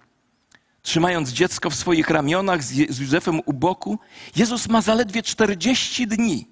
Trzymając 0.84 1.30
dziecko 1.30 1.70
w 1.70 1.76
swoich 1.76 2.10
ramionach 2.10 2.64
z 2.64 3.00
Józefem 3.00 3.42
u 3.46 3.54
boku, 3.54 4.00
Jezus 4.36 4.70
ma 4.70 4.82
zaledwie 4.82 5.24
40 5.24 6.08
dni. 6.08 6.48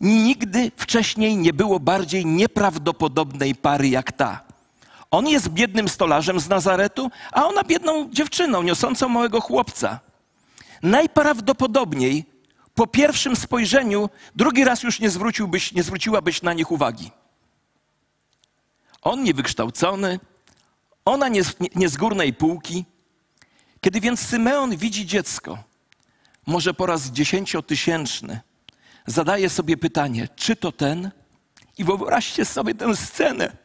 Nigdy 0.00 0.72
wcześniej 0.76 1.36
nie 1.36 1.52
było 1.52 1.80
bardziej 1.80 2.26
nieprawdopodobnej 2.26 3.54
pary 3.54 3.88
jak 3.88 4.12
ta. 4.12 4.40
On 5.10 5.28
jest 5.28 5.48
biednym 5.48 5.88
stolarzem 5.88 6.40
z 6.40 6.48
Nazaretu, 6.48 7.10
a 7.32 7.44
ona 7.44 7.64
biedną 7.64 8.10
dziewczyną 8.10 8.62
niosącą 8.62 9.08
małego 9.08 9.40
chłopca. 9.40 10.00
Najprawdopodobniej 10.82 12.24
po 12.74 12.86
pierwszym 12.86 13.36
spojrzeniu 13.36 14.10
drugi 14.36 14.64
raz 14.64 14.82
już 14.82 15.00
nie, 15.00 15.10
zwróciłbyś, 15.10 15.72
nie 15.72 15.82
zwróciłabyś 15.82 16.42
na 16.42 16.52
nich 16.52 16.70
uwagi. 16.70 17.10
On 19.02 19.22
niewykształcony, 19.22 20.20
ona 21.04 21.28
nie, 21.28 21.42
nie, 21.60 21.68
nie 21.74 21.88
z 21.88 21.96
górnej 21.96 22.34
półki. 22.34 22.84
Kiedy 23.84 24.00
więc 24.00 24.20
Symeon 24.20 24.76
widzi 24.76 25.06
dziecko, 25.06 25.58
może 26.46 26.74
po 26.74 26.86
raz 26.86 27.10
dziesięciotysięczny, 27.10 28.40
zadaje 29.06 29.50
sobie 29.50 29.76
pytanie, 29.76 30.28
czy 30.36 30.56
to 30.56 30.72
ten? 30.72 31.10
I 31.78 31.84
wyobraźcie 31.84 32.44
sobie 32.44 32.74
tę 32.74 32.96
scenę. 32.96 33.56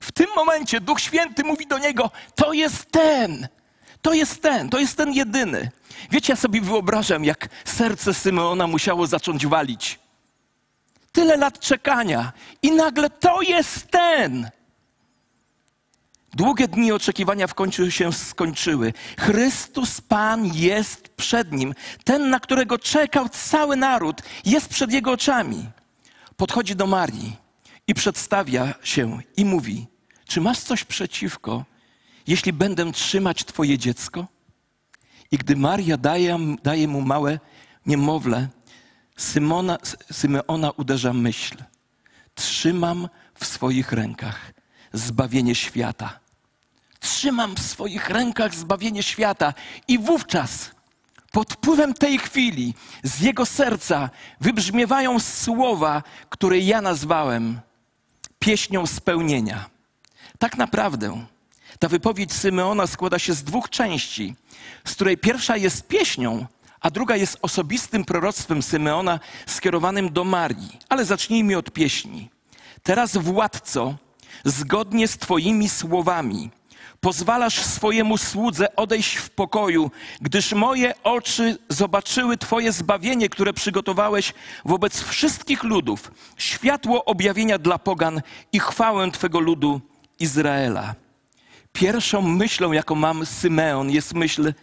W 0.00 0.12
tym 0.12 0.26
momencie 0.36 0.80
Duch 0.80 1.00
Święty 1.00 1.44
mówi 1.44 1.66
do 1.66 1.78
niego: 1.78 2.10
To 2.34 2.52
jest 2.52 2.90
ten, 2.90 3.48
to 4.02 4.12
jest 4.12 4.42
ten, 4.42 4.70
to 4.70 4.78
jest 4.78 4.96
ten 4.96 5.12
jedyny. 5.12 5.70
Wiecie, 6.10 6.32
ja 6.32 6.36
sobie 6.36 6.60
wyobrażam, 6.60 7.24
jak 7.24 7.48
serce 7.64 8.14
Symeona 8.14 8.66
musiało 8.66 9.06
zacząć 9.06 9.46
walić. 9.46 9.98
Tyle 11.12 11.36
lat 11.36 11.58
czekania 11.58 12.32
i 12.62 12.72
nagle 12.72 13.10
to 13.10 13.42
jest 13.42 13.90
ten. 13.90 14.50
Długie 16.34 16.68
dni 16.68 16.92
oczekiwania 16.92 17.46
w 17.46 17.54
końcu 17.54 17.90
się 17.90 18.12
skończyły. 18.12 18.92
Chrystus 19.18 20.00
Pan 20.00 20.46
jest 20.46 21.08
przed 21.08 21.52
nim. 21.52 21.74
Ten, 22.04 22.30
na 22.30 22.40
którego 22.40 22.78
czekał 22.78 23.28
cały 23.28 23.76
naród, 23.76 24.22
jest 24.44 24.68
przed 24.68 24.92
jego 24.92 25.10
oczami. 25.10 25.66
Podchodzi 26.36 26.76
do 26.76 26.86
Marii 26.86 27.36
i 27.86 27.94
przedstawia 27.94 28.74
się 28.82 29.18
i 29.36 29.44
mówi: 29.44 29.86
Czy 30.24 30.40
masz 30.40 30.58
coś 30.58 30.84
przeciwko, 30.84 31.64
jeśli 32.26 32.52
będę 32.52 32.92
trzymać 32.92 33.44
Twoje 33.44 33.78
dziecko? 33.78 34.26
I 35.30 35.38
gdy 35.38 35.56
Maria 35.56 35.96
daje, 35.96 36.38
daje 36.62 36.88
mu 36.88 37.00
małe 37.00 37.38
niemowlę, 37.86 38.48
Symona, 39.16 39.78
Symeona 40.12 40.70
uderza 40.70 41.12
myśl: 41.12 41.56
Trzymam 42.34 43.08
w 43.34 43.44
swoich 43.46 43.92
rękach 43.92 44.52
zbawienie 44.92 45.54
świata 45.54 46.21
trzymam 47.02 47.54
w 47.54 47.60
swoich 47.60 48.08
rękach 48.08 48.54
zbawienie 48.54 49.02
świata. 49.02 49.54
I 49.88 49.98
wówczas, 49.98 50.70
pod 51.32 51.52
wpływem 51.52 51.94
tej 51.94 52.18
chwili, 52.18 52.74
z 53.02 53.20
jego 53.20 53.46
serca 53.46 54.10
wybrzmiewają 54.40 55.20
słowa, 55.20 56.02
które 56.28 56.58
ja 56.58 56.80
nazwałem 56.80 57.60
pieśnią 58.38 58.86
spełnienia. 58.86 59.70
Tak 60.38 60.56
naprawdę 60.56 61.26
Ta 61.78 61.88
wypowiedź 61.88 62.32
Symeona 62.32 62.86
składa 62.86 63.18
się 63.18 63.34
z 63.34 63.44
dwóch 63.44 63.70
części, 63.70 64.34
z 64.84 64.94
której 64.94 65.18
pierwsza 65.18 65.56
jest 65.56 65.88
pieśnią, 65.88 66.46
a 66.80 66.90
druga 66.90 67.16
jest 67.16 67.38
osobistym 67.42 68.04
proroctwem 68.04 68.62
Symeona 68.62 69.20
skierowanym 69.46 70.12
do 70.12 70.24
Marii. 70.24 70.78
Ale 70.88 71.04
zacznijmy 71.04 71.56
od 71.56 71.70
pieśni. 71.70 72.30
Teraz, 72.82 73.16
władco, 73.16 73.94
zgodnie 74.44 75.08
z 75.08 75.18
Twoimi 75.18 75.68
słowami, 75.68 76.50
pozwalasz 77.02 77.64
swojemu 77.64 78.18
słudze 78.18 78.76
odejść 78.76 79.16
w 79.16 79.30
pokoju, 79.30 79.90
gdyż 80.20 80.52
moje 80.52 81.02
oczy 81.02 81.58
zobaczyły 81.68 82.36
Twoje 82.38 82.72
zbawienie, 82.72 83.28
które 83.28 83.52
przygotowałeś 83.52 84.34
wobec 84.64 85.02
wszystkich 85.02 85.62
ludów, 85.62 86.10
światło 86.36 87.04
objawienia 87.04 87.58
dla 87.58 87.78
pogan 87.78 88.22
i 88.52 88.60
chwałę 88.60 89.10
Twego 89.10 89.40
ludu 89.40 89.80
Izraela. 90.20 90.94
Pierwszą 91.72 92.22
myślą, 92.22 92.72
jaką 92.72 92.94
mam 92.94 93.26
Symeon, 93.26 93.90
jest 93.90 94.14
myśl: 94.14 94.54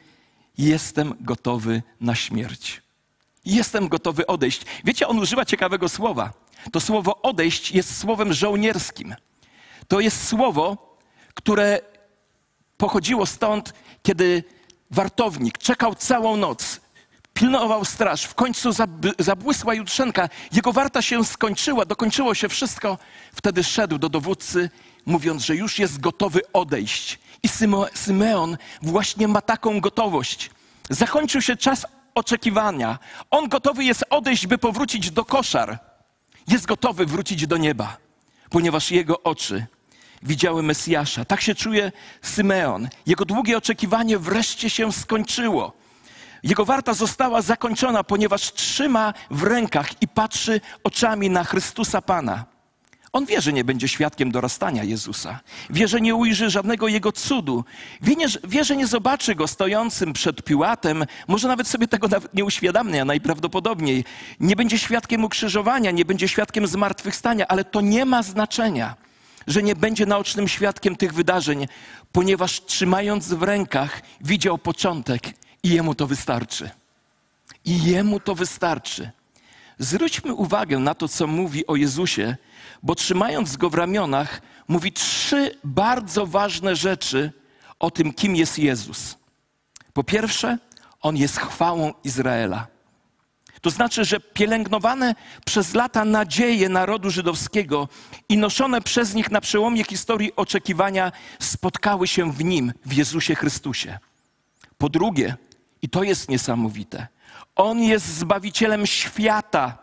Jestem 0.57 1.13
gotowy 1.21 1.83
na 2.01 2.15
śmierć. 2.15 2.81
Jestem 3.45 3.87
gotowy 3.87 4.27
odejść. 4.27 4.61
Wiecie, 4.83 5.07
on 5.07 5.19
używa 5.19 5.45
ciekawego 5.45 5.89
słowa. 5.89 6.33
To 6.71 6.79
słowo 6.79 7.21
odejść 7.21 7.71
jest 7.71 7.97
słowem 7.97 8.33
żołnierskim. 8.33 9.15
To 9.87 9.99
jest 9.99 10.27
słowo, 10.27 10.77
które 11.33 11.88
pochodziło 12.79 13.25
stąd, 13.25 13.73
kiedy 14.03 14.43
wartownik 14.91 15.57
czekał 15.57 15.95
całą 15.95 16.37
noc, 16.37 16.81
pilnował 17.33 17.85
straż, 17.85 18.23
w 18.23 18.35
końcu 18.35 18.69
zabłysła 19.19 19.73
jutrzenka, 19.73 20.29
jego 20.51 20.73
warta 20.73 21.01
się 21.01 21.25
skończyła, 21.25 21.85
dokończyło 21.85 22.35
się 22.35 22.49
wszystko. 22.49 22.97
Wtedy 23.33 23.63
szedł 23.63 23.97
do 23.97 24.09
dowódcy, 24.09 24.69
mówiąc, 25.05 25.43
że 25.43 25.55
już 25.55 25.79
jest 25.79 25.99
gotowy 25.99 26.41
odejść. 26.53 27.19
I 27.43 27.49
Symeon 27.93 28.57
właśnie 28.81 29.27
ma 29.27 29.41
taką 29.41 29.81
gotowość. 29.81 30.49
Zakończył 30.89 31.41
się 31.41 31.57
czas 31.57 31.85
oczekiwania. 32.15 32.99
On 33.31 33.49
gotowy 33.49 33.83
jest 33.83 34.03
odejść, 34.09 34.47
by 34.47 34.57
powrócić 34.57 35.11
do 35.11 35.25
koszar. 35.25 35.79
Jest 36.47 36.65
gotowy 36.65 37.05
wrócić 37.05 37.47
do 37.47 37.57
nieba, 37.57 37.97
ponieważ 38.49 38.91
jego 38.91 39.23
oczy 39.23 39.67
widziały 40.23 40.63
Mesjasza. 40.63 41.25
Tak 41.25 41.41
się 41.41 41.55
czuje 41.55 41.91
Symeon. 42.21 42.89
Jego 43.05 43.25
długie 43.25 43.57
oczekiwanie 43.57 44.17
wreszcie 44.17 44.69
się 44.69 44.91
skończyło. 44.91 45.73
Jego 46.43 46.65
warta 46.65 46.93
została 46.93 47.41
zakończona, 47.41 48.03
ponieważ 48.03 48.53
trzyma 48.53 49.13
w 49.31 49.43
rękach 49.43 50.01
i 50.01 50.07
patrzy 50.07 50.61
oczami 50.83 51.29
na 51.29 51.43
Chrystusa 51.43 52.01
Pana. 52.01 52.45
On 53.13 53.25
wie, 53.25 53.41
że 53.41 53.53
nie 53.53 53.63
będzie 53.63 53.87
świadkiem 53.87 54.31
dorastania 54.31 54.83
Jezusa. 54.83 55.39
Wie, 55.69 55.87
że 55.87 56.01
nie 56.01 56.15
ujrzy 56.15 56.49
żadnego 56.49 56.87
Jego 56.87 57.11
cudu. 57.11 57.65
Wie, 58.01 58.15
wie, 58.43 58.63
że 58.63 58.75
nie 58.75 58.87
zobaczy 58.87 59.35
Go 59.35 59.47
stojącym 59.47 60.13
przed 60.13 60.43
Piłatem. 60.43 61.05
Może 61.27 61.47
nawet 61.47 61.67
sobie 61.67 61.87
tego 61.87 62.07
nie 62.33 62.45
uświadamia 62.45 63.05
najprawdopodobniej. 63.05 64.05
Nie 64.39 64.55
będzie 64.55 64.79
świadkiem 64.79 65.23
ukrzyżowania, 65.23 65.91
nie 65.91 66.05
będzie 66.05 66.27
świadkiem 66.27 66.67
zmartwychwstania, 66.67 67.47
ale 67.47 67.63
to 67.63 67.81
nie 67.81 68.05
ma 68.05 68.23
znaczenia, 68.23 68.95
że 69.49 69.63
nie 69.63 69.75
będzie 69.75 70.05
naocznym 70.05 70.47
świadkiem 70.47 70.95
tych 70.95 71.13
wydarzeń, 71.13 71.67
ponieważ 72.11 72.65
trzymając 72.65 73.27
w 73.27 73.43
rękach 73.43 74.01
widział 74.21 74.57
początek 74.57 75.23
i 75.63 75.69
Jemu 75.69 75.95
to 75.95 76.07
wystarczy. 76.07 76.69
I 77.65 77.83
Jemu 77.83 78.19
to 78.19 78.35
wystarczy. 78.35 79.11
Zwróćmy 79.79 80.33
uwagę 80.33 80.79
na 80.79 80.95
to, 80.95 81.07
co 81.07 81.27
mówi 81.27 81.67
o 81.67 81.75
Jezusie, 81.75 82.35
bo 82.83 82.95
trzymając 82.95 83.57
go 83.57 83.69
w 83.69 83.75
ramionach, 83.75 84.41
mówi 84.67 84.91
trzy 84.91 85.55
bardzo 85.63 86.25
ważne 86.25 86.75
rzeczy 86.75 87.31
o 87.79 87.91
tym, 87.91 88.13
kim 88.13 88.35
jest 88.35 88.59
Jezus. 88.59 89.17
Po 89.93 90.03
pierwsze, 90.03 90.57
on 91.01 91.17
jest 91.17 91.37
chwałą 91.37 91.93
Izraela. 92.03 92.67
To 93.61 93.69
znaczy, 93.69 94.05
że 94.05 94.19
pielęgnowane 94.19 95.15
przez 95.45 95.73
lata 95.73 96.05
nadzieje 96.05 96.69
narodu 96.69 97.09
żydowskiego 97.09 97.87
i 98.29 98.37
noszone 98.37 98.81
przez 98.81 99.13
nich 99.13 99.31
na 99.31 99.41
przełomie 99.41 99.83
historii 99.83 100.35
oczekiwania 100.35 101.11
spotkały 101.39 102.07
się 102.07 102.31
w 102.31 102.43
nim, 102.43 102.73
w 102.85 102.93
Jezusie 102.93 103.35
Chrystusie. 103.35 103.99
Po 104.77 104.89
drugie, 104.89 105.35
i 105.81 105.89
to 105.89 106.03
jest 106.03 106.29
niesamowite, 106.29 107.07
on 107.55 107.79
jest 107.79 108.05
zbawicielem 108.05 108.87
świata 108.87 109.77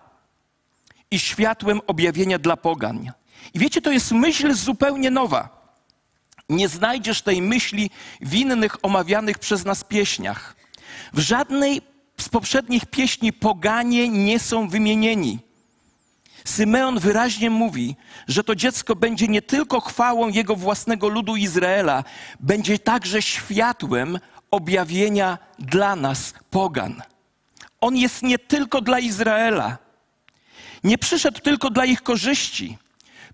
i 1.10 1.18
światłem 1.18 1.80
objawienia 1.86 2.38
dla 2.38 2.56
pogan. 2.56 3.12
I 3.54 3.58
wiecie, 3.58 3.80
to 3.82 3.92
jest 3.92 4.12
myśl 4.12 4.54
zupełnie 4.54 5.10
nowa. 5.10 5.56
Nie 6.48 6.68
znajdziesz 6.68 7.22
tej 7.22 7.42
myśli 7.42 7.90
w 8.20 8.34
innych 8.34 8.84
omawianych 8.84 9.38
przez 9.38 9.64
nas 9.64 9.84
pieśniach. 9.84 10.56
W 11.12 11.18
żadnej 11.18 11.82
z 12.26 12.28
poprzednich 12.28 12.86
pieśni 12.86 13.32
poganie 13.32 14.08
nie 14.08 14.38
są 14.38 14.68
wymienieni. 14.68 15.38
Symeon 16.44 16.98
wyraźnie 16.98 17.50
mówi, 17.50 17.96
że 18.28 18.44
to 18.44 18.54
dziecko 18.54 18.96
będzie 18.96 19.28
nie 19.28 19.42
tylko 19.42 19.80
chwałą 19.80 20.28
jego 20.28 20.56
własnego 20.56 21.08
ludu 21.08 21.36
Izraela, 21.36 22.04
będzie 22.40 22.78
także 22.78 23.22
światłem 23.22 24.18
objawienia 24.50 25.38
dla 25.58 25.96
nas, 25.96 26.34
pogan. 26.50 27.02
On 27.80 27.96
jest 27.96 28.22
nie 28.22 28.38
tylko 28.38 28.80
dla 28.80 28.98
Izraela. 28.98 29.78
Nie 30.84 30.98
przyszedł 30.98 31.40
tylko 31.40 31.70
dla 31.70 31.84
ich 31.84 32.02
korzyści. 32.02 32.78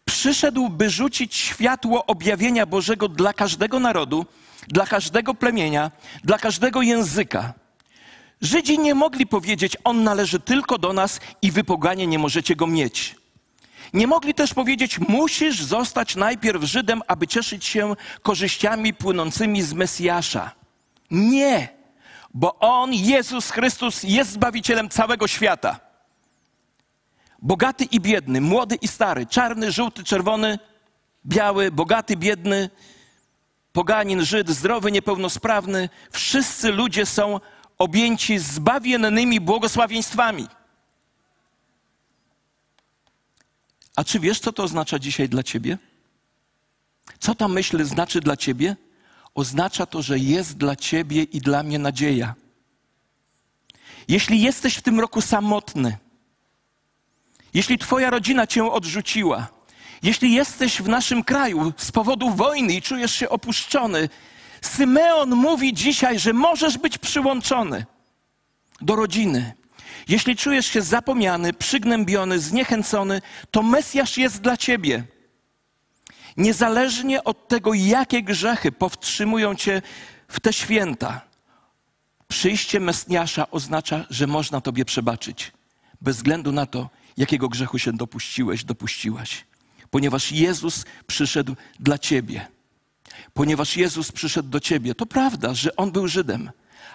Przyszedł, 0.05 0.69
by 0.69 0.91
rzucić 0.91 1.37
światło 1.37 2.07
objawienia 2.07 2.67
Bożego 2.67 3.09
dla 3.09 3.33
każdego 3.33 3.81
narodu, 3.81 4.27
dla 4.69 4.87
każdego 4.87 5.35
plemienia, 5.35 5.91
dla 6.25 6.39
każdego 6.39 6.83
języka. 6.83 7.62
Żydzi 8.43 8.79
nie 8.79 8.95
mogli 8.95 9.27
powiedzieć, 9.27 9.77
on 9.85 10.05
należy 10.05 10.41
tylko 10.41 10.79
do 10.79 10.93
nas 10.93 11.21
i 11.43 11.51
wy 11.53 11.65
poganie 11.65 12.07
nie 12.07 12.19
możecie 12.19 12.57
go 12.57 12.67
mieć. 12.67 13.17
Nie 13.95 14.07
mogli 14.07 14.35
też 14.35 14.55
powiedzieć, 14.55 14.99
musisz 14.99 15.63
zostać 15.63 16.17
najpierw 16.17 16.63
Żydem, 16.63 17.03
aby 17.07 17.27
cieszyć 17.27 17.65
się 17.65 17.97
korzyściami 18.23 18.95
płynącymi 18.95 19.63
z 19.63 19.73
Mesjasza. 19.73 20.51
Nie, 21.11 21.69
bo 22.35 22.59
On, 22.59 22.93
Jezus 22.95 23.51
Chrystus, 23.51 24.03
jest 24.03 24.31
Zbawicielem 24.31 24.89
całego 24.89 25.29
świata. 25.29 25.81
Bogaty 27.43 27.85
i 27.85 28.01
biedny, 28.01 28.41
młody 28.41 28.75
i 28.75 28.89
stary, 28.89 29.27
czarny, 29.27 29.73
żółty, 29.73 30.05
czerwony, 30.05 30.59
biały, 31.27 31.73
bogaty, 31.73 32.17
biedny, 32.17 32.71
poganin, 33.73 34.25
Żyd, 34.25 34.51
zdrowy, 34.51 34.93
niepełnosprawny, 34.93 35.89
wszyscy 36.11 36.73
ludzie 36.73 37.07
są 37.07 37.41
objęci 37.79 38.39
zbawiennymi 38.39 39.41
błogosławieństwami. 39.41 40.49
A 43.97 44.05
czy 44.05 44.21
wiesz, 44.21 44.41
co 44.41 44.53
to 44.53 44.63
oznacza 44.63 44.99
dzisiaj 44.99 45.29
dla 45.29 45.43
ciebie? 45.43 45.79
Co 47.19 47.35
ta 47.35 47.49
myśl 47.49 47.85
znaczy 47.85 48.21
dla 48.21 48.37
ciebie? 48.37 48.77
Oznacza 49.35 49.87
to, 49.87 50.03
że 50.03 50.19
jest 50.19 50.57
dla 50.57 50.77
ciebie 50.77 51.23
i 51.23 51.41
dla 51.41 51.63
mnie 51.63 51.79
nadzieja. 51.79 52.35
Jeśli 54.09 54.41
jesteś 54.41 54.77
w 54.77 54.83
tym 54.83 55.01
roku 55.01 55.21
samotny, 55.21 55.99
jeśli 57.55 57.79
twoja 57.79 58.11
rodzina 58.11 58.47
cię 58.47 58.73
odrzuciła, 58.73 59.49
jeśli 60.03 60.33
jesteś 60.33 60.83
w 60.83 60.89
naszym 60.89 61.25
kraju 61.25 61.73
z 61.77 61.93
powodu 61.93 62.31
wojny 62.31 62.75
i 62.75 62.83
czujesz 62.83 63.15
się 63.15 63.29
opuszczony, 63.29 64.09
Symeon 64.63 65.31
mówi 65.31 65.75
dzisiaj, 65.75 66.19
że 66.19 66.33
możesz 66.33 66.79
być 66.79 66.99
przyłączony 66.99 67.87
do 68.81 68.97
rodziny. 68.97 69.53
Jeśli 70.09 70.37
czujesz 70.37 70.67
się 70.67 70.83
zapomniany, 70.83 71.53
przygnębiony, 71.53 72.39
zniechęcony, 72.39 73.23
to 73.51 73.63
Mesjasz 73.63 74.19
jest 74.19 74.41
dla 74.41 74.57
ciebie. 74.57 75.05
Niezależnie 76.37 77.25
od 77.25 77.49
tego, 77.49 77.75
jakie 77.75 78.23
grzechy 78.23 78.73
powstrzymują 78.73 79.55
cię 79.55 79.83
w 80.29 80.41
te 80.41 80.53
święta, 80.53 81.21
przyjście 82.29 82.81
Mesjasza 82.81 83.51
oznacza, 83.51 84.07
że 84.11 84.27
można 84.27 84.61
tobie 84.61 84.85
przebaczyć, 84.85 85.53
bez 86.01 86.17
względu 86.17 86.53
na 86.53 86.67
to, 86.67 86.91
jakiego 87.17 87.49
grzechu 87.49 87.79
się 87.79 87.93
dopuściłeś, 87.93 88.65
dopuściłaś. 88.65 89.45
Ponieważ 89.91 90.33
Jezus 90.33 90.85
przyszedł 91.07 91.57
dla 91.81 91.99
ciebie 91.99 92.49
ponieważ 93.35 93.77
Jezus 93.77 94.13
przyszedł 94.13 94.49
do 94.49 94.61
ciebie. 94.61 94.95
To 94.95 95.07
prawda, 95.07 95.55
że 95.55 95.77
on 95.77 95.93
był 95.93 96.09
Żydem, 96.09 96.51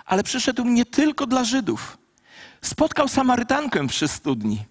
ale 0.06 0.23
przyszedł 0.23 0.65
nie 0.65 0.86
tylko 0.86 1.28
dla 1.28 1.43
Żydów. 1.43 1.97
Spotkał 2.62 3.08
Samarytankę 3.08 3.88
przy 3.88 4.08
studni 4.08 4.65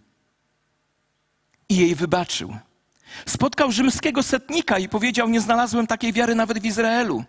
i 1.69 1.77
jej 1.77 1.95
wybaczył. 1.95 2.57
Spotkał 3.27 3.73
rzymskiego 3.73 4.23
setnika 4.23 4.79
i 4.79 4.89
powiedział: 4.89 5.29
Nie 5.29 5.41
znalazłem 5.41 5.87
takiej 5.87 6.13
wiary 6.13 6.35
nawet 6.35 6.59
w 6.59 6.65
Izraelu. 6.65 7.25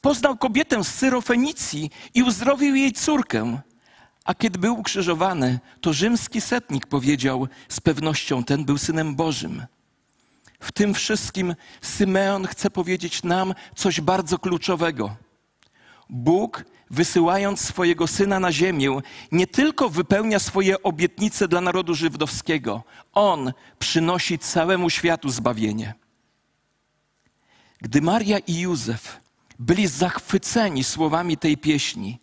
Poznał 0.00 0.36
kobietę 0.36 0.84
z 0.84 0.94
Syrofenicji 0.94 1.90
i 2.14 2.22
uzdrowił 2.22 2.74
jej 2.74 2.92
córkę. 2.92 3.60
A 4.24 4.34
kiedy 4.34 4.58
był 4.58 4.78
ukrzyżowany, 4.78 5.60
to 5.80 5.92
rzymski 5.92 6.40
setnik 6.40 6.86
powiedział 6.86 7.48
z 7.68 7.80
pewnością: 7.80 8.44
Ten 8.44 8.64
był 8.64 8.78
synem 8.78 9.14
Bożym. 9.14 9.66
W 10.62 10.72
tym 10.72 10.94
wszystkim 10.94 11.54
Symeon 11.80 12.46
chce 12.46 12.70
powiedzieć 12.70 13.22
nam 13.22 13.54
coś 13.76 14.00
bardzo 14.00 14.38
kluczowego. 14.38 15.16
Bóg, 16.10 16.64
wysyłając 16.90 17.60
swojego 17.60 18.06
syna 18.06 18.40
na 18.40 18.52
ziemię, 18.52 19.00
nie 19.32 19.46
tylko 19.46 19.88
wypełnia 19.88 20.38
swoje 20.38 20.82
obietnice 20.82 21.48
dla 21.48 21.60
narodu 21.60 21.94
żydowskiego, 21.94 22.82
on 23.12 23.52
przynosi 23.78 24.38
całemu 24.38 24.90
światu 24.90 25.28
zbawienie. 25.28 25.94
Gdy 27.80 28.02
Maria 28.02 28.38
i 28.38 28.60
Józef 28.60 29.20
byli 29.58 29.86
zachwyceni 29.86 30.84
słowami 30.84 31.36
tej 31.36 31.56
pieśni, 31.56 32.18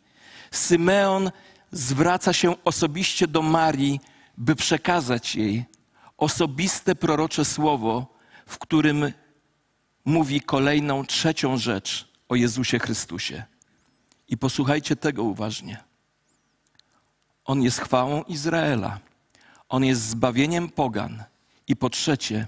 Symeon 0.51 1.31
zwraca 1.71 2.33
się 2.33 2.63
osobiście 2.63 3.27
do 3.27 3.41
Marii, 3.41 3.99
by 4.37 4.55
przekazać 4.55 5.35
jej 5.35 5.65
osobiste 6.17 6.95
prorocze 6.95 7.45
słowo, 7.45 8.18
w 8.49 8.57
którym 8.57 9.11
mówi 10.05 10.41
kolejną, 10.41 11.05
trzecią 11.05 11.57
rzecz 11.57 12.07
o 12.29 12.35
Jezusie 12.35 12.79
Chrystusie. 12.79 13.43
I 14.27 14.37
posłuchajcie 14.37 14.95
tego 14.95 15.23
uważnie. 15.23 15.83
On 17.45 17.61
jest 17.61 17.79
chwałą 17.79 18.23
Izraela, 18.23 18.99
on 19.69 19.83
jest 19.83 20.01
zbawieniem 20.01 20.69
pogan 20.69 21.23
i 21.67 21.75
po 21.75 21.89
trzecie, 21.89 22.47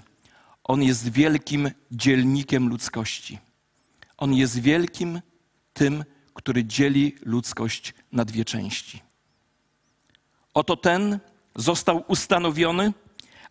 on 0.64 0.82
jest 0.82 1.08
wielkim 1.08 1.70
dzielnikiem 1.90 2.68
ludzkości. 2.68 3.38
On 4.16 4.34
jest 4.34 4.58
wielkim 4.58 5.20
tym, 5.72 6.04
który 6.34 6.64
dzieli 6.64 7.16
ludzkość 7.22 7.94
na 8.12 8.24
dwie 8.24 8.44
części. 8.44 9.02
Oto 10.54 10.76
ten 10.76 11.18
został 11.56 12.04
ustanowiony, 12.08 12.92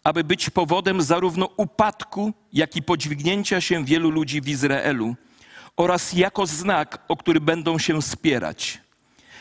aby 0.03 0.23
być 0.23 0.49
powodem 0.49 1.01
zarówno 1.01 1.49
upadku, 1.57 2.33
jak 2.53 2.75
i 2.75 2.81
podźwignięcia 2.81 3.61
się 3.61 3.85
wielu 3.85 4.09
ludzi 4.09 4.41
w 4.41 4.47
Izraelu 4.47 5.15
oraz 5.77 6.13
jako 6.13 6.47
znak, 6.47 7.05
o 7.07 7.17
który 7.17 7.41
będą 7.41 7.79
się 7.79 8.01
spierać. 8.01 8.81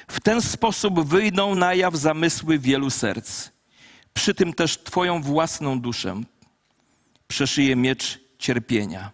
W 0.08 0.20
ten 0.20 0.42
sposób 0.42 1.00
wyjdą 1.00 1.54
na 1.54 1.74
jaw 1.74 1.94
zamysły 1.94 2.58
wielu 2.58 2.90
serc. 2.90 3.48
Przy 4.14 4.34
tym 4.34 4.52
też 4.52 4.78
Twoją 4.78 5.22
własną 5.22 5.80
duszę 5.80 6.22
przeszyje 7.28 7.76
miecz 7.76 8.20
cierpienia. 8.38 9.10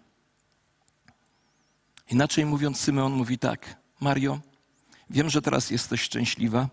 Inaczej 2.11 2.46
mówiąc, 2.46 2.80
Symeon 2.80 3.12
mówi 3.12 3.38
tak: 3.38 3.76
Mario, 4.00 4.40
wiem, 5.11 5.30
że 5.30 5.42
teraz 5.42 5.70
jesteś 5.70 6.00
szczęśliwa, 6.00 6.68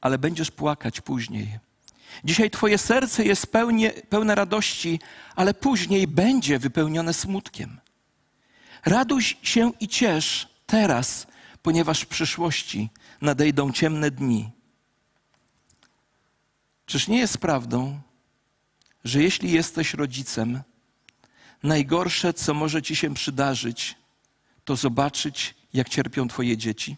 ale 0.00 0.18
będziesz 0.18 0.50
płakać 0.50 1.00
później. 1.00 1.58
Dzisiaj 2.24 2.50
Twoje 2.50 2.78
serce 2.78 3.24
jest 3.24 3.46
pełnie, 3.46 3.90
pełne 3.90 4.34
radości, 4.34 5.00
ale 5.36 5.54
później 5.54 6.06
będzie 6.06 6.58
wypełnione 6.58 7.14
smutkiem. 7.14 7.80
Raduj 8.84 9.22
się 9.42 9.72
i 9.80 9.88
ciesz 9.88 10.48
teraz, 10.66 11.26
ponieważ 11.62 12.00
w 12.00 12.06
przyszłości 12.06 12.90
nadejdą 13.20 13.72
ciemne 13.72 14.10
dni. 14.10 14.50
Czyż 16.86 17.08
nie 17.08 17.18
jest 17.18 17.38
prawdą, 17.38 18.00
że 19.04 19.22
jeśli 19.22 19.52
jesteś 19.52 19.94
rodzicem, 19.94 20.62
najgorsze, 21.62 22.34
co 22.34 22.54
może 22.54 22.82
ci 22.82 22.96
się 22.96 23.14
przydarzyć, 23.14 23.96
to 24.64 24.76
zobaczyć, 24.76 25.54
jak 25.74 25.88
cierpią 25.88 26.28
Twoje 26.28 26.56
dzieci? 26.56 26.96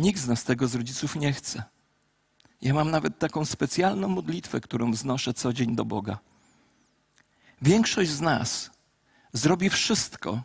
Nikt 0.00 0.20
z 0.20 0.28
nas 0.28 0.44
tego 0.44 0.68
z 0.68 0.74
rodziców 0.74 1.16
nie 1.16 1.32
chce. 1.32 1.62
Ja 2.62 2.74
mam 2.74 2.90
nawet 2.90 3.18
taką 3.18 3.44
specjalną 3.44 4.08
modlitwę, 4.08 4.60
którą 4.60 4.92
wznoszę 4.92 5.34
co 5.34 5.52
dzień 5.52 5.76
do 5.76 5.84
Boga. 5.84 6.18
Większość 7.62 8.10
z 8.10 8.20
nas 8.20 8.70
zrobi 9.32 9.70
wszystko, 9.70 10.42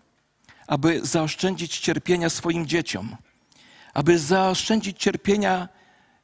aby 0.68 1.00
zaoszczędzić 1.04 1.80
cierpienia 1.80 2.30
swoim 2.30 2.68
dzieciom, 2.68 3.16
aby 3.94 4.20
zaoszczędzić 4.20 4.98
cierpienia 4.98 5.70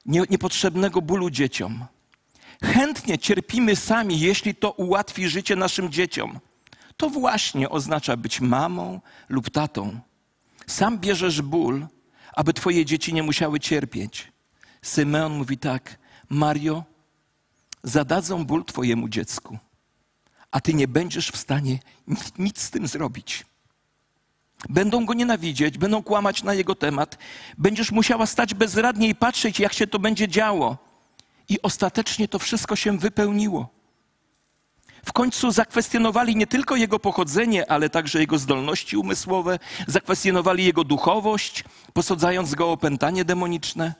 niepotrzebnego 0.05 1.01
bólu 1.01 1.29
dzieciom. 1.29 1.85
Chętnie 2.63 3.19
cierpimy 3.19 3.75
sami, 3.75 4.19
jeśli 4.19 4.55
to 4.55 4.71
ułatwi 4.71 5.29
życie 5.29 5.55
naszym 5.55 5.91
dzieciom. 5.91 6.39
To 6.97 7.09
właśnie 7.09 7.69
oznacza 7.69 8.17
być 8.17 8.41
mamą 8.41 9.01
lub 9.29 9.49
tatą. 9.49 9.99
Sam 10.67 10.99
bierzesz 10.99 11.41
ból, 11.41 11.87
aby 12.33 12.53
twoje 12.53 12.85
dzieci 12.85 13.13
nie 13.13 13.23
musiały 13.23 13.59
cierpieć. 13.59 14.31
Symeon 14.81 15.37
mówi 15.37 15.57
tak: 15.57 15.97
Mario, 16.29 16.83
zadadzą 17.83 18.45
ból 18.45 18.65
twojemu 18.65 19.09
dziecku, 19.09 19.57
a 20.51 20.61
ty 20.61 20.73
nie 20.73 20.87
będziesz 20.87 21.31
w 21.31 21.37
stanie 21.37 21.79
nic 22.39 22.61
z 22.61 22.69
tym 22.69 22.87
zrobić. 22.87 23.45
Będą 24.69 25.05
go 25.05 25.13
nienawidzieć, 25.13 25.77
będą 25.77 26.03
kłamać 26.03 26.43
na 26.43 26.53
jego 26.53 26.75
temat. 26.75 27.17
Będziesz 27.57 27.91
musiała 27.91 28.25
stać 28.25 28.53
bezradnie 28.53 29.09
i 29.09 29.15
patrzeć, 29.15 29.59
jak 29.59 29.73
się 29.73 29.87
to 29.87 29.99
będzie 29.99 30.27
działo. 30.27 30.77
I 31.49 31.61
ostatecznie 31.61 32.27
to 32.27 32.39
wszystko 32.39 32.75
się 32.75 32.97
wypełniło. 32.97 33.80
W 35.05 35.13
końcu 35.13 35.51
zakwestionowali 35.51 36.35
nie 36.35 36.47
tylko 36.47 36.75
jego 36.75 36.99
pochodzenie, 36.99 37.71
ale 37.71 37.89
także 37.89 38.19
jego 38.19 38.37
zdolności 38.37 38.97
umysłowe, 38.97 39.59
zakwestionowali 39.87 40.65
jego 40.65 40.83
duchowość, 40.83 41.63
posadzając 41.93 42.55
go 42.55 42.67
o 42.67 42.71
opętanie 42.71 43.25
demoniczne. 43.25 43.93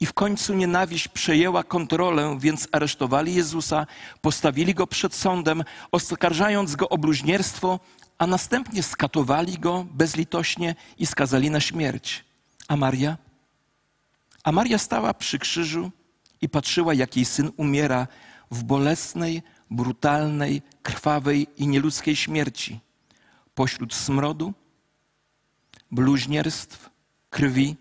I 0.00 0.06
w 0.06 0.12
końcu 0.12 0.54
nienawiść 0.54 1.08
przejęła 1.08 1.64
kontrolę, 1.64 2.36
więc 2.40 2.68
aresztowali 2.72 3.34
Jezusa, 3.34 3.86
postawili 4.20 4.74
go 4.74 4.86
przed 4.86 5.14
sądem, 5.14 5.64
oskarżając 5.92 6.76
go 6.76 6.88
o 6.88 6.98
bluźnierstwo, 6.98 7.80
a 8.18 8.26
następnie 8.26 8.82
skatowali 8.82 9.58
go 9.58 9.86
bezlitośnie 9.90 10.74
i 10.98 11.06
skazali 11.06 11.50
na 11.50 11.60
śmierć. 11.60 12.24
A 12.68 12.76
Maria? 12.76 13.16
A 14.44 14.52
Maria 14.52 14.78
stała 14.78 15.14
przy 15.14 15.38
krzyżu 15.38 15.90
i 16.40 16.48
patrzyła, 16.48 16.94
jak 16.94 17.16
jej 17.16 17.24
syn 17.24 17.50
umiera 17.56 18.06
w 18.50 18.62
bolesnej, 18.62 19.42
brutalnej, 19.70 20.62
krwawej 20.82 21.46
i 21.56 21.68
nieludzkiej 21.68 22.16
śmierci. 22.16 22.80
Pośród 23.54 23.94
smrodu, 23.94 24.54
bluźnierstw, 25.90 26.90
krwi, 27.30 27.76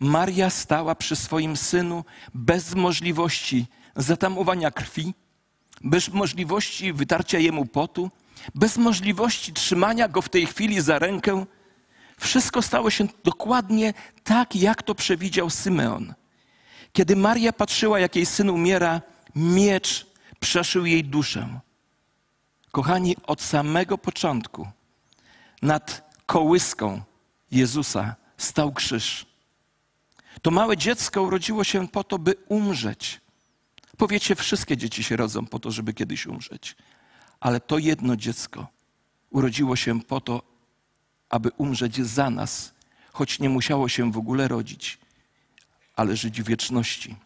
Maria 0.00 0.50
stała 0.50 0.94
przy 0.94 1.16
swoim 1.16 1.56
synu 1.56 2.04
bez 2.34 2.74
możliwości 2.74 3.66
zatamowania 3.96 4.70
krwi, 4.70 5.14
bez 5.84 6.08
możliwości 6.08 6.92
wytarcia 6.92 7.38
jemu 7.38 7.66
potu, 7.66 8.10
bez 8.54 8.76
możliwości 8.76 9.52
trzymania 9.52 10.08
go 10.08 10.22
w 10.22 10.28
tej 10.28 10.46
chwili 10.46 10.80
za 10.80 10.98
rękę. 10.98 11.46
Wszystko 12.18 12.62
stało 12.62 12.90
się 12.90 13.06
dokładnie 13.24 13.94
tak, 14.24 14.56
jak 14.56 14.82
to 14.82 14.94
przewidział 14.94 15.50
Symeon. 15.50 16.14
Kiedy 16.92 17.16
Maria 17.16 17.52
patrzyła, 17.52 18.00
jak 18.00 18.16
jej 18.16 18.26
syn 18.26 18.50
umiera, 18.50 19.00
miecz 19.36 20.06
przeszył 20.42 20.86
jej 20.86 21.04
duszę. 21.04 21.60
Kochani, 22.70 23.16
od 23.26 23.42
samego 23.42 23.98
początku 23.98 24.68
nad 25.62 26.12
kołyską 26.26 27.02
Jezusa 27.50 28.16
stał 28.36 28.72
krzyż. 28.72 29.26
To 30.42 30.50
małe 30.50 30.76
dziecko 30.76 31.22
urodziło 31.22 31.64
się 31.64 31.88
po 31.88 32.04
to, 32.04 32.18
by 32.18 32.34
umrzeć. 32.48 33.20
Powiecie, 33.96 34.34
wszystkie 34.34 34.76
dzieci 34.76 35.04
się 35.04 35.16
rodzą 35.16 35.46
po 35.46 35.58
to, 35.58 35.70
żeby 35.70 35.94
kiedyś 35.94 36.26
umrzeć. 36.26 36.76
Ale 37.40 37.60
to 37.60 37.78
jedno 37.78 38.16
dziecko 38.16 38.66
urodziło 39.30 39.76
się 39.76 40.00
po 40.00 40.20
to, 40.20 40.42
aby 41.30 41.50
umrzeć 41.56 42.06
za 42.06 42.30
nas, 42.30 42.74
choć 43.12 43.38
nie 43.38 43.48
musiało 43.48 43.88
się 43.88 44.12
w 44.12 44.18
ogóle 44.18 44.48
rodzić, 44.48 44.98
ale 45.96 46.16
żyć 46.16 46.42
w 46.42 46.46
wieczności. 46.46 47.16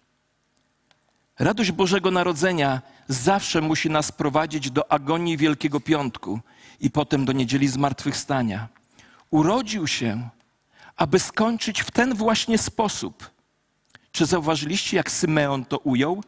Radość 1.38 1.72
Bożego 1.72 2.10
Narodzenia 2.10 2.82
zawsze 3.08 3.60
musi 3.60 3.90
nas 3.90 4.12
prowadzić 4.12 4.70
do 4.70 4.92
agonii 4.92 5.36
Wielkiego 5.36 5.80
Piątku 5.80 6.40
i 6.80 6.90
potem 6.90 7.24
do 7.24 7.32
niedzieli 7.32 7.68
zmartwychwstania. 7.68 8.68
Urodził 9.30 9.86
się, 9.86 10.28
aby 10.96 11.18
skończyć 11.18 11.80
w 11.80 11.90
ten 11.90 12.14
właśnie 12.14 12.58
sposób. 12.58 13.30
Czy 14.12 14.26
zauważyliście, 14.26 14.96
jak 14.96 15.10
Symeon 15.10 15.64
to 15.64 15.78
ujął? 15.78 16.22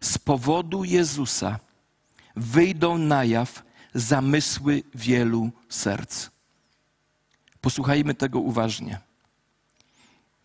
Z 0.00 0.18
powodu 0.18 0.84
Jezusa 0.84 1.58
wyjdą 2.36 2.98
na 2.98 3.24
jaw 3.24 3.62
zamysły 3.94 4.82
wielu 4.94 5.50
serc. 5.68 6.28
Posłuchajmy 7.60 8.14
tego 8.14 8.40
uważnie. 8.40 9.09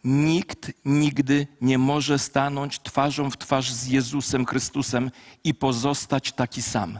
Nikt 0.05 0.71
nigdy 0.85 1.47
nie 1.61 1.77
może 1.77 2.19
stanąć 2.19 2.79
twarzą 2.79 3.31
w 3.31 3.37
twarz 3.37 3.71
z 3.73 3.87
Jezusem 3.87 4.45
Chrystusem 4.45 5.11
i 5.43 5.53
pozostać 5.53 6.31
taki 6.31 6.61
sam. 6.61 6.99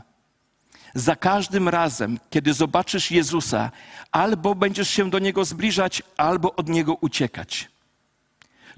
Za 0.94 1.16
każdym 1.16 1.68
razem, 1.68 2.18
kiedy 2.30 2.54
zobaczysz 2.54 3.10
Jezusa, 3.10 3.70
albo 4.12 4.54
będziesz 4.54 4.90
się 4.90 5.10
do 5.10 5.18
Niego 5.18 5.44
zbliżać, 5.44 6.02
albo 6.16 6.54
od 6.54 6.68
Niego 6.68 6.94
uciekać. 6.94 7.68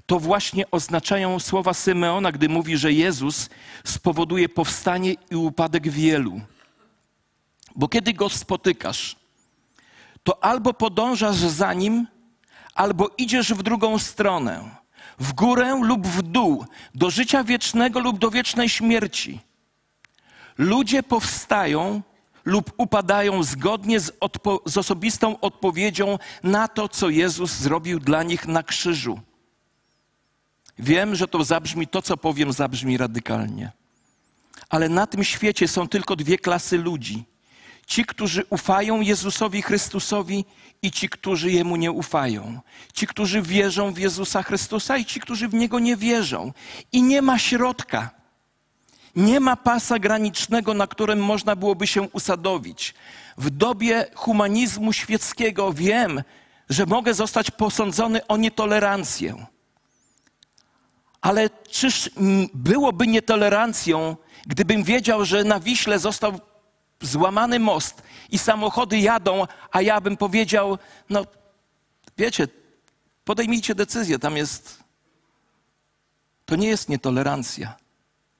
to 0.05 0.19
właśnie 0.19 0.71
oznaczają 0.71 1.39
słowa 1.39 1.73
Symeona, 1.73 2.31
gdy 2.31 2.49
mówi, 2.49 2.77
że 2.77 2.93
Jezus 2.93 3.49
spowoduje 3.83 4.49
powstanie 4.49 5.15
i 5.31 5.35
upadek 5.35 5.89
wielu. 5.89 6.41
Bo 7.75 7.87
kiedy 7.87 8.13
go 8.13 8.29
spotykasz, 8.29 9.15
to 10.23 10.43
albo 10.43 10.73
podążasz 10.73 11.35
za 11.35 11.73
nim, 11.73 12.07
albo 12.79 13.09
idziesz 13.17 13.53
w 13.53 13.63
drugą 13.63 13.99
stronę, 13.99 14.69
w 15.19 15.33
górę 15.33 15.79
lub 15.83 16.07
w 16.07 16.21
dół, 16.21 16.65
do 16.95 17.09
życia 17.09 17.43
wiecznego 17.43 17.99
lub 17.99 18.19
do 18.19 18.31
wiecznej 18.31 18.69
śmierci. 18.69 19.39
Ludzie 20.57 21.03
powstają 21.03 22.01
lub 22.45 22.73
upadają 22.77 23.43
zgodnie 23.43 23.99
z, 23.99 24.11
z, 24.65 24.77
osobistą 24.77 25.39
odpowiedzią 25.39 26.17
na 26.43 26.67
to, 26.67 26.89
co 26.89 27.09
Jezus 27.09 27.51
zrobił 27.51 27.99
dla 27.99 28.23
nich 28.23 28.47
na 28.47 28.63
krzyżu. 28.63 29.19
Wiem, 30.77 31.15
że 31.15 31.27
to 31.27 31.43
zabrzmi, 31.43 31.87
to 31.87 32.01
co 32.01 32.17
powiem, 32.17 32.53
zabrzmi 32.53 32.97
radykalnie. 32.97 33.71
Ale 34.69 34.89
na 34.89 35.07
tym 35.07 35.23
świecie 35.23 35.67
są 35.67 35.87
tylko 35.87 36.15
dwie 36.15 36.37
klasy 36.37 36.77
ludzi: 36.77 37.23
ci, 37.89 38.05
którzy 38.05 38.43
ufają 38.49 39.01
Jezusowi 39.01 39.61
Chrystusowi 39.61 40.45
i 40.81 40.91
ci, 40.91 41.09
którzy 41.09 41.51
Jemu 41.51 41.75
nie 41.75 41.91
ufają. 41.91 42.59
Ci, 42.93 43.07
którzy 43.07 43.41
wierzą 43.41 43.93
w 43.93 43.97
Jezusa 43.97 44.43
Chrystusa 44.43 44.97
i 44.97 45.05
ci, 45.05 45.19
którzy 45.19 45.47
w 45.47 45.53
Niego 45.53 45.79
nie 45.79 45.95
wierzą. 45.95 46.53
I 46.91 47.03
nie 47.03 47.21
ma 47.21 47.39
środka. 47.39 48.09
Nie 49.15 49.39
ma 49.39 49.55
pasa 49.55 49.99
granicznego, 49.99 50.73
na 50.73 50.87
którym 50.87 51.23
można 51.23 51.55
byłoby 51.55 51.87
się 51.87 52.01
usadowić. 52.01 52.93
W 53.37 53.49
dobie 53.49 54.05
humanizmu 54.15 54.93
świeckiego 54.93 55.73
wiem, 55.73 56.23
że 56.69 56.85
mogę 56.85 57.13
zostać 57.13 57.51
posądzony 57.51 58.27
o 58.27 58.37
nietolerancję. 58.37 59.45
Ale 61.21 61.49
czyż 61.49 62.09
byłoby 62.53 63.07
nietolerancją, 63.07 64.17
gdybym 64.47 64.83
wiedział, 64.83 65.25
że 65.25 65.43
na 65.43 65.59
Wiśle 65.59 65.99
został 65.99 66.39
złamany 67.01 67.59
most 67.59 68.01
i 68.31 68.37
samochody 68.37 68.99
jadą, 68.99 69.47
a 69.71 69.81
ja 69.81 70.01
bym 70.01 70.17
powiedział, 70.17 70.77
no 71.09 71.25
wiecie, 72.17 72.47
podejmijcie 73.23 73.75
decyzję, 73.75 74.19
tam 74.19 74.37
jest. 74.37 74.83
To 76.45 76.55
nie 76.55 76.67
jest 76.67 76.89
nietolerancja, 76.89 77.75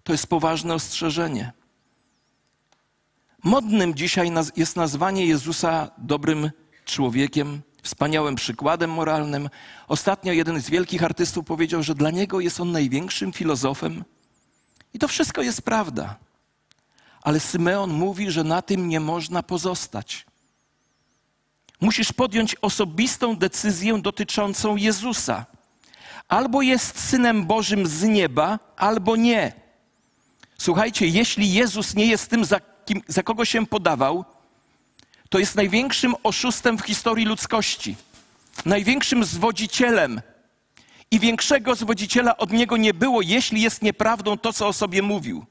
to 0.03 0.11
jest 0.11 0.27
poważne 0.27 0.73
ostrzeżenie. 0.73 1.51
Modnym 3.43 3.95
dzisiaj 3.95 4.31
jest 4.55 4.75
nazwanie 4.75 5.25
Jezusa 5.25 5.91
dobrym 5.97 6.51
człowiekiem, 6.85 7.61
wspaniałym 7.83 8.35
przykładem 8.35 8.91
moralnym. 8.91 9.49
Ostatnio 9.87 10.33
jeden 10.33 10.61
z 10.61 10.69
wielkich 10.69 11.03
artystów 11.03 11.45
powiedział, 11.45 11.83
że 11.83 11.95
dla 11.95 12.11
niego 12.11 12.39
jest 12.39 12.59
on 12.59 12.71
największym 12.71 13.33
filozofem. 13.33 14.03
I 14.93 14.99
to 14.99 15.07
wszystko 15.07 15.41
jest 15.41 15.61
prawda. 15.61 16.15
Ale 17.21 17.39
Symeon 17.39 17.93
mówi, 17.93 18.31
że 18.31 18.43
na 18.43 18.61
tym 18.61 18.89
nie 18.89 18.99
można 18.99 19.43
pozostać. 19.43 20.25
Musisz 21.81 22.13
podjąć 22.13 22.55
osobistą 22.61 23.35
decyzję 23.35 24.01
dotyczącą 24.01 24.75
Jezusa. 24.75 25.45
Albo 26.27 26.61
jest 26.61 26.99
synem 26.99 27.45
Bożym 27.45 27.87
z 27.87 28.03
nieba, 28.03 28.59
albo 28.77 29.15
nie. 29.15 29.53
Słuchajcie, 30.57 31.07
jeśli 31.07 31.53
Jezus 31.53 31.95
nie 31.95 32.05
jest 32.05 32.29
tym, 32.29 32.45
za, 32.45 32.59
kim, 32.85 33.01
za 33.07 33.23
kogo 33.23 33.45
się 33.45 33.65
podawał, 33.65 34.25
to 35.29 35.39
jest 35.39 35.55
największym 35.55 36.15
oszustem 36.23 36.77
w 36.77 36.81
historii 36.81 37.25
ludzkości, 37.25 37.95
największym 38.65 39.25
zwodzicielem. 39.25 40.21
I 41.11 41.19
większego 41.19 41.75
zwodziciela 41.75 42.37
od 42.37 42.51
niego 42.51 42.77
nie 42.77 42.93
było, 42.93 43.21
jeśli 43.21 43.61
jest 43.61 43.81
nieprawdą 43.81 44.37
to, 44.37 44.53
co 44.53 44.67
o 44.67 44.73
sobie 44.73 45.01
mówił. 45.01 45.45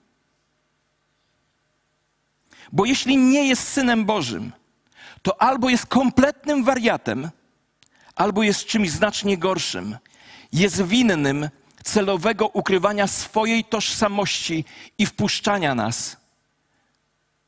Bo 2.73 2.85
jeśli 2.85 3.17
nie 3.17 3.49
jest 3.49 3.69
synem 3.69 4.05
Bożym, 4.05 4.53
to 5.23 5.43
albo 5.43 5.69
jest 5.69 5.87
kompletnym 5.87 6.65
wariatem, 6.65 7.31
albo 8.17 8.43
jest 8.43 8.67
czymś 8.67 8.91
znacznie 8.91 9.39
gorszym. 9.39 9.97
Jest 10.53 10.83
winnym 10.83 11.49
celowego 11.85 12.49
ukrywania 12.49 13.07
swojej 13.07 13.65
tożsamości 13.65 14.65
i 14.99 15.07
wpuszczania 15.07 15.75
nas 15.75 16.17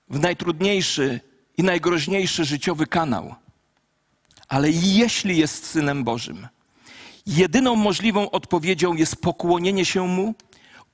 w 0.09 0.21
najtrudniejszy 0.21 1.21
i 1.57 1.63
najgroźniejszy 1.63 2.45
życiowy 2.45 2.87
kanał. 2.87 3.35
Ale 4.49 4.71
jeśli 4.71 5.39
jest 5.39 5.67
synem 5.67 6.05
Bożym, 6.05 6.49
jedyną 7.27 7.77
możliwą 7.77 8.31
odpowiedzią 8.31 8.95
jest 8.95 9.17
pokłonienie 9.17 9.85
się 9.85 10.07
mu, 10.07 10.35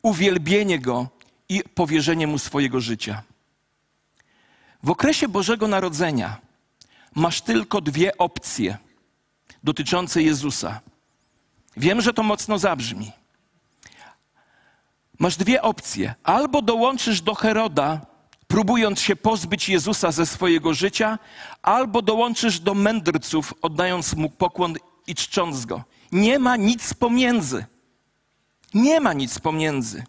uwielbienie 0.03 0.79
go 0.79 1.09
i 1.49 1.63
powierzenie 1.75 2.27
mu 2.27 2.39
swojego 2.39 2.81
życia. 2.81 3.23
W 4.83 4.91
okresie 4.91 5.29
Bożego 5.29 5.69
Narodzenia 5.69 6.37
masz 7.15 7.41
tylko 7.41 7.81
dwie 7.81 8.19
opcje 8.19 8.79
dotyczące 9.65 10.23
Jezusa. 10.23 10.81
Wiem, 11.77 12.01
że 12.01 12.13
to 12.13 12.23
mocno 12.23 12.59
zabrzmi. 12.59 13.13
Masz 15.19 15.37
dwie 15.37 15.63
opcje. 15.63 16.15
Albo 16.23 16.63
dołączysz 16.63 17.21
do 17.21 17.35
Heroda, 17.35 18.01
próbując 18.47 19.01
się 19.01 19.17
pozbyć 19.17 19.69
Jezusa 19.69 20.13
ze 20.13 20.27
swojego 20.27 20.75
życia, 20.75 21.19
albo 21.63 22.03
dołączysz 22.03 22.61
do 22.61 22.75
mędrców, 22.75 23.55
oddając 23.63 24.15
mu 24.15 24.31
pokłon 24.31 24.75
i 25.07 25.15
czcząc 25.15 25.67
go. 25.67 25.83
Nie 26.13 26.39
ma 26.39 26.57
nic 26.57 26.95
pomiędzy. 26.95 27.65
Nie 28.75 29.01
ma 29.01 29.13
nic 29.13 29.39
pomiędzy. 29.39 30.05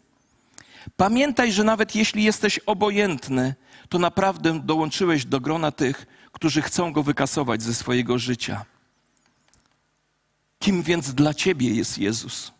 Pamiętaj, 0.95 1.51
że 1.51 1.63
nawet 1.63 1.95
jeśli 1.95 2.23
jesteś 2.23 2.59
obojętny, 2.59 3.55
to 3.89 3.99
naprawdę 3.99 4.59
dołączyłeś 4.59 5.25
do 5.25 5.39
grona 5.39 5.71
tych, 5.71 6.05
którzy 6.31 6.61
chcą 6.61 6.93
go 6.93 7.03
wykasować 7.03 7.63
ze 7.63 7.73
swojego 7.73 8.17
życia. 8.17 8.65
Kim 10.59 10.83
więc 10.83 11.13
dla 11.13 11.33
ciebie 11.33 11.69
jest 11.69 11.97
Jezus? 11.97 12.51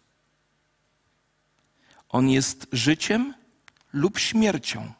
On 2.09 2.29
jest 2.29 2.67
życiem 2.71 3.33
lub 3.93 4.19
śmiercią. 4.19 4.93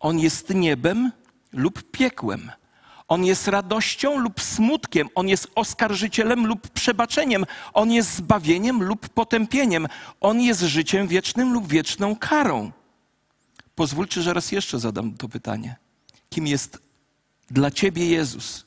On 0.00 0.18
jest 0.18 0.50
niebem 0.50 1.12
lub 1.52 1.90
piekłem. 1.90 2.50
On 3.08 3.24
jest 3.24 3.48
radością 3.48 4.18
lub 4.18 4.40
smutkiem, 4.40 5.08
on 5.14 5.28
jest 5.28 5.50
oskarżycielem 5.54 6.46
lub 6.46 6.68
przebaczeniem, 6.68 7.44
on 7.72 7.92
jest 7.92 8.14
zbawieniem 8.14 8.82
lub 8.82 9.08
potępieniem, 9.08 9.86
on 10.20 10.40
jest 10.40 10.60
życiem 10.60 11.08
wiecznym 11.08 11.52
lub 11.52 11.68
wieczną 11.68 12.16
karą. 12.16 12.72
Pozwólcie, 13.74 14.22
że 14.22 14.34
raz 14.34 14.52
jeszcze 14.52 14.78
zadam 14.78 15.16
to 15.16 15.28
pytanie. 15.28 15.76
Kim 16.30 16.46
jest 16.46 16.78
dla 17.50 17.70
Ciebie 17.70 18.06
Jezus? 18.06 18.66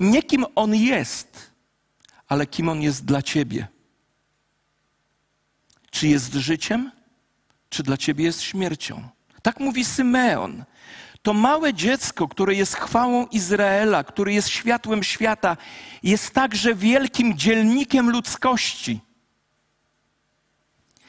Nie 0.00 0.22
kim 0.22 0.44
On 0.54 0.74
jest, 0.74 1.50
ale 2.28 2.46
kim 2.46 2.68
On 2.68 2.82
jest 2.82 3.04
dla 3.04 3.22
Ciebie. 3.22 3.68
Czy 5.90 6.08
jest 6.08 6.34
życiem, 6.34 6.92
czy 7.70 7.82
dla 7.82 7.96
Ciebie 7.96 8.24
jest 8.24 8.42
śmiercią? 8.42 9.08
Tak 9.42 9.60
mówi 9.60 9.84
Symeon. 9.84 10.64
To 11.28 11.34
małe 11.34 11.74
dziecko, 11.74 12.28
które 12.28 12.54
jest 12.54 12.74
chwałą 12.74 13.26
Izraela, 13.26 14.04
które 14.04 14.32
jest 14.32 14.48
światłem 14.48 15.02
świata, 15.02 15.56
jest 16.02 16.34
także 16.34 16.74
wielkim 16.74 17.38
dzielnikiem 17.38 18.10
ludzkości. 18.10 19.00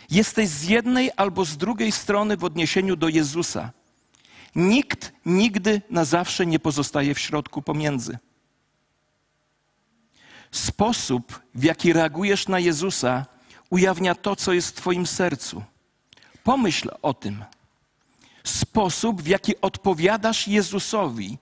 Jesteś 0.09 0.49
z 0.49 0.63
jednej 0.63 1.11
albo 1.17 1.45
z 1.45 1.57
drugiej 1.57 1.91
strony 1.91 2.37
w 2.37 2.43
odniesieniu 2.43 2.95
do 2.95 3.09
Jezusa. 3.09 3.71
Nikt 4.55 5.11
nigdy 5.25 5.81
na 5.89 6.05
zawsze 6.05 6.45
nie 6.45 6.59
pozostaje 6.59 7.13
w 7.13 7.19
środku 7.19 7.61
pomiędzy. 7.61 8.17
Sposób, 10.51 11.41
w 11.55 11.63
jaki 11.63 11.93
reagujesz 11.93 12.47
na 12.47 12.59
Jezusa, 12.59 13.25
ujawnia 13.69 14.15
to, 14.15 14.35
co 14.35 14.53
jest 14.53 14.69
w 14.69 14.73
Twoim 14.81 15.07
sercu. 15.07 15.63
Pomyśl 16.43 16.89
o 17.01 17.13
tym. 17.13 17.43
Sposób, 18.43 19.21
w 19.21 19.27
jaki 19.27 19.61
odpowiadasz 19.61 20.47
Jezusowi, 20.47 21.37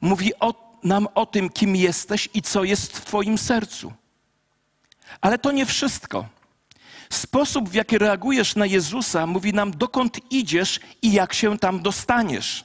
mówi 0.00 0.32
o, 0.40 0.78
nam 0.84 1.08
o 1.14 1.26
tym, 1.26 1.50
kim 1.50 1.76
jesteś 1.76 2.28
i 2.34 2.42
co 2.42 2.64
jest 2.64 2.96
w 2.96 3.04
Twoim 3.04 3.38
sercu. 3.38 3.92
Ale 5.20 5.38
to 5.38 5.52
nie 5.52 5.66
wszystko. 5.66 6.28
Sposób, 7.10 7.68
w 7.68 7.74
jaki 7.74 7.98
reagujesz 7.98 8.56
na 8.56 8.66
Jezusa, 8.66 9.26
mówi 9.26 9.52
nam, 9.52 9.70
dokąd 9.70 10.32
idziesz 10.32 10.80
i 11.02 11.12
jak 11.12 11.34
się 11.34 11.58
tam 11.58 11.82
dostaniesz. 11.82 12.64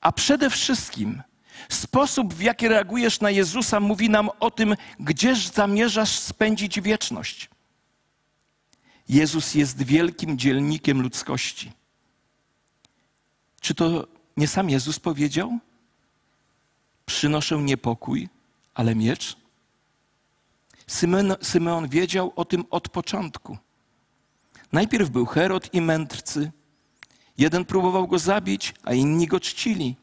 A 0.00 0.12
przede 0.12 0.50
wszystkim, 0.50 1.22
sposób, 1.68 2.34
w 2.34 2.40
jaki 2.40 2.68
reagujesz 2.68 3.20
na 3.20 3.30
Jezusa, 3.30 3.80
mówi 3.80 4.10
nam 4.10 4.30
o 4.40 4.50
tym, 4.50 4.76
gdzież 5.00 5.46
zamierzasz 5.48 6.18
spędzić 6.18 6.80
wieczność. 6.80 7.50
Jezus 9.08 9.54
jest 9.54 9.82
wielkim 9.82 10.38
dzielnikiem 10.38 11.02
ludzkości. 11.02 11.72
Czy 13.66 13.74
to 13.74 14.06
nie 14.36 14.48
sam 14.48 14.70
Jezus 14.70 14.98
powiedział? 14.98 15.58
Przynoszę 17.06 17.56
niepokój, 17.56 18.28
ale 18.74 18.94
miecz? 18.94 19.36
Symeon, 21.42 21.88
wiedział 21.88 22.32
o 22.36 22.44
tym 22.44 22.64
od 22.70 22.88
początku. 22.88 23.58
Najpierw 24.72 25.10
był 25.10 25.26
Herod 25.26 25.74
i 25.74 25.80
mędrcy. 25.80 26.52
Jeden 27.38 27.64
próbował 27.64 28.08
go 28.08 28.18
zabić, 28.18 28.74
a 28.82 28.92
inni 28.92 29.26
go 29.26 29.40
czcili. 29.40 29.96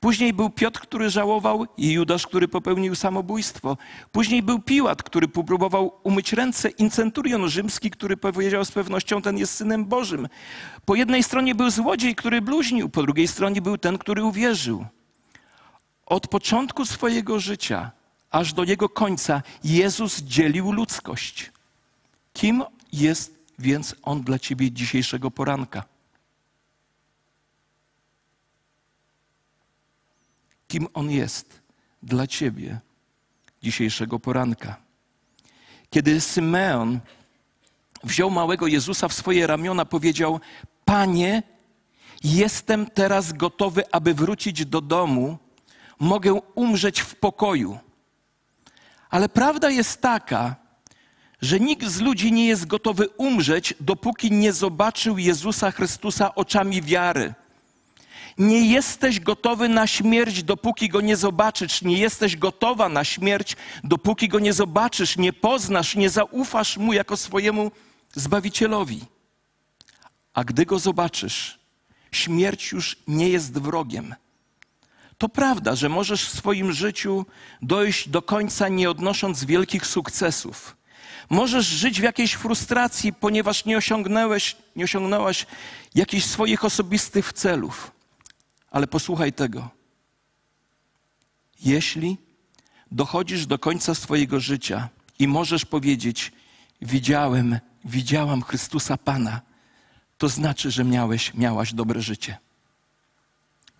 Później 0.00 0.32
był 0.32 0.50
Piotr, 0.50 0.80
który 0.80 1.10
żałował 1.10 1.66
i 1.76 1.92
Judasz, 1.92 2.26
który 2.26 2.48
popełnił 2.48 2.94
samobójstwo. 2.94 3.76
Później 4.12 4.42
był 4.42 4.58
Piłat, 4.58 5.02
który 5.02 5.28
próbował 5.28 5.92
umyć 6.02 6.32
ręce 6.32 6.68
i 6.68 6.90
centurion 6.90 7.48
rzymski, 7.48 7.90
który 7.90 8.16
powiedział 8.16 8.64
z 8.64 8.72
pewnością, 8.72 9.22
ten 9.22 9.38
jest 9.38 9.54
Synem 9.54 9.84
Bożym. 9.84 10.28
Po 10.84 10.94
jednej 10.94 11.22
stronie 11.22 11.54
był 11.54 11.70
złodziej, 11.70 12.14
który 12.14 12.42
bluźnił, 12.42 12.88
po 12.88 13.02
drugiej 13.02 13.28
stronie 13.28 13.62
był 13.62 13.78
ten, 13.78 13.98
który 13.98 14.24
uwierzył. 14.24 14.86
Od 16.06 16.28
początku 16.28 16.84
swojego 16.84 17.40
życia 17.40 17.90
aż 18.30 18.52
do 18.52 18.64
jego 18.64 18.88
końca 18.88 19.42
Jezus 19.64 20.22
dzielił 20.22 20.72
ludzkość. 20.72 21.52
Kim 22.32 22.64
jest 22.92 23.38
więc 23.58 23.96
On 24.02 24.22
dla 24.22 24.38
ciebie 24.38 24.72
dzisiejszego 24.72 25.30
poranka? 25.30 25.84
Kim 30.70 30.86
On 30.94 31.10
jest 31.10 31.60
dla 32.02 32.26
Ciebie 32.26 32.80
dzisiejszego 33.62 34.18
poranka. 34.18 34.76
Kiedy 35.90 36.20
Symeon 36.20 37.00
wziął 38.04 38.30
małego 38.30 38.66
Jezusa 38.66 39.08
w 39.08 39.12
swoje 39.12 39.46
ramiona, 39.46 39.84
powiedział: 39.84 40.40
Panie, 40.84 41.42
jestem 42.24 42.86
teraz 42.86 43.32
gotowy, 43.32 43.82
aby 43.92 44.14
wrócić 44.14 44.66
do 44.66 44.80
domu, 44.80 45.38
mogę 45.98 46.32
umrzeć 46.54 47.00
w 47.00 47.14
pokoju. 47.14 47.78
Ale 49.10 49.28
prawda 49.28 49.70
jest 49.70 50.00
taka, 50.00 50.56
że 51.42 51.60
nikt 51.60 51.86
z 51.86 52.00
ludzi 52.00 52.32
nie 52.32 52.46
jest 52.46 52.66
gotowy 52.66 53.08
umrzeć, 53.08 53.74
dopóki 53.80 54.30
nie 54.30 54.52
zobaczył 54.52 55.18
Jezusa 55.18 55.70
Chrystusa 55.70 56.34
oczami 56.34 56.82
wiary. 56.82 57.34
Nie 58.40 58.72
jesteś 58.72 59.20
gotowy 59.20 59.68
na 59.68 59.86
śmierć, 59.86 60.42
dopóki 60.42 60.88
go 60.88 61.00
nie 61.00 61.16
zobaczysz. 61.16 61.82
Nie 61.82 61.98
jesteś 61.98 62.36
gotowa 62.36 62.88
na 62.88 63.04
śmierć, 63.04 63.56
dopóki 63.84 64.28
go 64.28 64.38
nie 64.38 64.52
zobaczysz, 64.52 65.16
nie 65.16 65.32
poznasz, 65.32 65.96
nie 65.96 66.10
zaufasz 66.10 66.76
mu 66.76 66.92
jako 66.92 67.16
swojemu 67.16 67.70
zbawicielowi. 68.14 69.00
A 70.34 70.44
gdy 70.44 70.66
go 70.66 70.78
zobaczysz, 70.78 71.58
śmierć 72.12 72.72
już 72.72 72.96
nie 73.08 73.28
jest 73.28 73.58
wrogiem. 73.58 74.14
To 75.18 75.28
prawda, 75.28 75.74
że 75.76 75.88
możesz 75.88 76.24
w 76.26 76.36
swoim 76.38 76.72
życiu 76.72 77.26
dojść 77.62 78.08
do 78.08 78.22
końca 78.22 78.68
nie 78.68 78.90
odnosząc 78.90 79.44
wielkich 79.44 79.86
sukcesów. 79.86 80.76
Możesz 81.30 81.66
żyć 81.66 82.00
w 82.00 82.04
jakiejś 82.04 82.32
frustracji, 82.32 83.12
ponieważ 83.12 83.64
nie 83.64 83.76
osiągnąłeś, 83.76 84.56
nie 84.76 84.84
osiągnęłaś 84.84 85.46
jakichś 85.94 86.26
swoich 86.26 86.64
osobistych 86.64 87.32
celów. 87.32 87.99
Ale 88.70 88.86
posłuchaj 88.86 89.32
tego. 89.32 89.68
Jeśli 91.60 92.16
dochodzisz 92.90 93.46
do 93.46 93.58
końca 93.58 93.94
swojego 93.94 94.40
życia 94.40 94.88
i 95.18 95.28
możesz 95.28 95.64
powiedzieć: 95.64 96.32
Widziałem, 96.82 97.58
widziałam 97.84 98.42
Chrystusa 98.42 98.96
Pana, 98.96 99.40
to 100.18 100.28
znaczy, 100.28 100.70
że 100.70 100.84
miałeś, 100.84 101.34
miałaś 101.34 101.74
dobre 101.74 102.02
życie, 102.02 102.38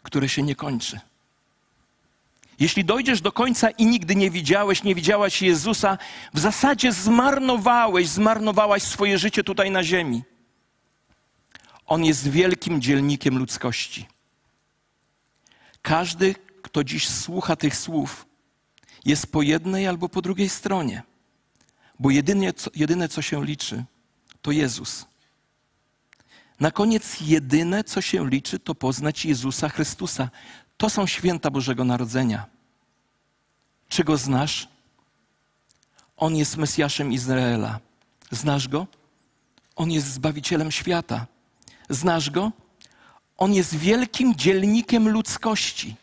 które 0.02 0.28
się 0.28 0.42
nie 0.42 0.54
kończy. 0.54 1.00
Jeśli 2.60 2.84
dojdziesz 2.84 3.20
do 3.20 3.32
końca 3.32 3.70
i 3.70 3.86
nigdy 3.86 4.16
nie 4.16 4.30
widziałeś, 4.30 4.82
nie 4.82 4.94
widziałaś 4.94 5.42
Jezusa, 5.42 5.98
w 6.34 6.40
zasadzie 6.40 6.92
zmarnowałeś, 6.92 8.08
zmarnowałaś 8.08 8.82
swoje 8.82 9.18
życie 9.18 9.44
tutaj 9.44 9.70
na 9.70 9.84
ziemi. 9.84 10.22
On 11.86 12.04
jest 12.04 12.28
wielkim 12.28 12.80
dzielnikiem 12.80 13.38
ludzkości. 13.38 14.06
Każdy, 15.90 16.34
kto 16.62 16.84
dziś 16.84 17.08
słucha 17.08 17.56
tych 17.56 17.76
słów, 17.76 18.26
jest 19.04 19.32
po 19.32 19.42
jednej 19.42 19.86
albo 19.86 20.08
po 20.08 20.22
drugiej 20.22 20.48
stronie, 20.48 21.02
bo 21.98 22.10
jedynie, 22.10 22.52
jedyne, 22.74 23.08
co 23.08 23.22
się 23.22 23.44
liczy, 23.44 23.84
to 24.42 24.50
Jezus. 24.50 25.06
Na 26.60 26.70
koniec 26.70 27.20
jedyne, 27.20 27.84
co 27.84 28.00
się 28.00 28.28
liczy, 28.28 28.58
to 28.58 28.74
poznać 28.74 29.24
Jezusa 29.24 29.68
Chrystusa. 29.68 30.30
To 30.76 30.90
są 30.90 31.06
święta 31.06 31.50
Bożego 31.50 31.84
Narodzenia. 31.84 32.46
Czy 33.88 34.04
go 34.04 34.16
znasz? 34.16 34.68
On 36.16 36.36
jest 36.36 36.56
Mesjaszem 36.56 37.12
Izraela. 37.12 37.80
Znasz 38.30 38.68
go? 38.68 38.86
On 39.76 39.90
jest 39.90 40.06
Zbawicielem 40.06 40.70
świata. 40.70 41.26
Znasz 41.88 42.30
go? 42.30 42.52
On 43.40 43.54
jest 43.54 43.74
wielkim 43.76 44.34
dzielnikiem 44.34 45.08
ludzkości. 45.08 45.96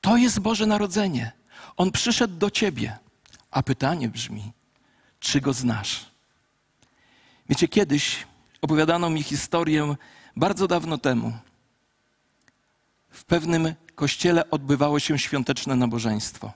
To 0.00 0.16
jest 0.16 0.40
Boże 0.40 0.66
Narodzenie. 0.66 1.32
On 1.76 1.92
przyszedł 1.92 2.36
do 2.36 2.50
ciebie. 2.50 2.98
A 3.50 3.62
pytanie 3.62 4.08
brzmi, 4.08 4.52
czy 5.20 5.40
go 5.40 5.52
znasz? 5.52 6.06
Wiecie, 7.48 7.68
kiedyś 7.68 8.26
opowiadano 8.62 9.10
mi 9.10 9.22
historię 9.22 9.96
bardzo 10.36 10.68
dawno 10.68 10.98
temu. 10.98 11.32
W 13.10 13.24
pewnym 13.24 13.74
kościele 13.94 14.50
odbywało 14.50 14.98
się 15.00 15.18
świąteczne 15.18 15.76
nabożeństwo. 15.76 16.52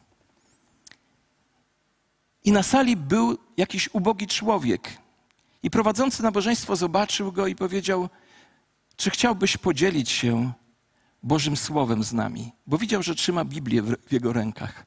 I 2.44 2.52
na 2.52 2.62
sali 2.62 2.96
był 2.96 3.38
jakiś 3.56 3.88
ubogi 3.92 4.26
człowiek. 4.26 4.98
I 5.62 5.70
prowadzący 5.70 6.22
nabożeństwo 6.22 6.76
zobaczył 6.76 7.32
go 7.32 7.46
i 7.46 7.54
powiedział: 7.54 8.08
czy 9.00 9.10
chciałbyś 9.10 9.56
podzielić 9.56 10.10
się 10.10 10.52
Bożym 11.22 11.56
Słowem 11.56 12.04
z 12.04 12.12
nami? 12.12 12.52
Bo 12.66 12.78
widział, 12.78 13.02
że 13.02 13.14
trzyma 13.14 13.44
Biblię 13.44 13.82
w 13.82 14.12
jego 14.12 14.32
rękach, 14.32 14.86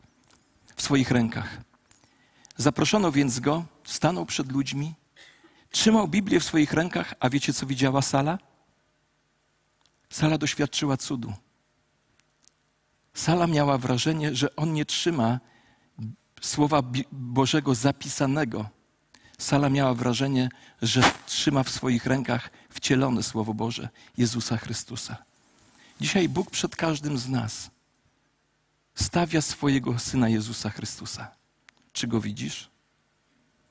w 0.76 0.82
swoich 0.82 1.12
rękach. 1.12 1.58
Zaproszono 2.58 3.12
więc 3.12 3.40
go, 3.40 3.66
stanął 3.84 4.26
przed 4.26 4.52
ludźmi, 4.52 4.94
trzymał 5.70 6.08
Biblię 6.08 6.40
w 6.40 6.44
swoich 6.44 6.74
rękach, 6.74 7.14
a 7.20 7.30
wiecie, 7.30 7.54
co 7.54 7.66
widziała 7.66 8.02
sala? 8.02 8.40
Sala 10.10 10.38
doświadczyła 10.38 10.98
cudu. 10.98 11.34
Sala 13.14 13.48
miała 13.48 13.78
wrażenie, 13.78 14.36
że 14.36 14.56
on 14.56 14.74
nie 14.74 14.86
trzyma 14.86 15.40
Słowa 16.42 16.82
Bożego 17.12 17.76
zapisanego, 17.76 18.70
Sala 19.38 19.70
miała 19.70 19.94
wrażenie, 19.94 20.50
że 20.82 21.02
trzyma 21.26 21.64
w 21.64 21.70
swoich 21.70 22.06
rękach 22.06 22.50
wcielone 22.74 23.24
Słowo 23.24 23.54
Boże 23.54 23.90
Jezusa 24.18 24.58
Chrystusa. 24.58 25.18
Dzisiaj 26.02 26.30
Bóg 26.30 26.52
przed 26.52 26.76
każdym 26.76 27.18
z 27.18 27.30
nas 27.30 27.70
stawia 28.96 29.42
swojego 29.42 30.00
Syna 30.00 30.30
Jezusa 30.30 30.70
Chrystusa. 30.70 31.32
Czy 31.94 32.08
go 32.08 32.22
widzisz? 32.22 32.70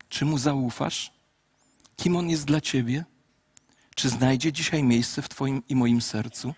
Czy 0.08 0.24
mu 0.24 0.38
zaufasz? 0.38 1.12
Kim 1.96 2.16
on 2.16 2.30
jest 2.30 2.44
dla 2.44 2.60
ciebie? 2.60 3.04
Czy 3.94 4.08
znajdzie 4.08 4.52
dzisiaj 4.52 4.82
miejsce 4.82 5.22
w 5.22 5.28
Twoim 5.28 5.62
i 5.68 5.76
moim 5.76 6.02
sercu? 6.02 6.54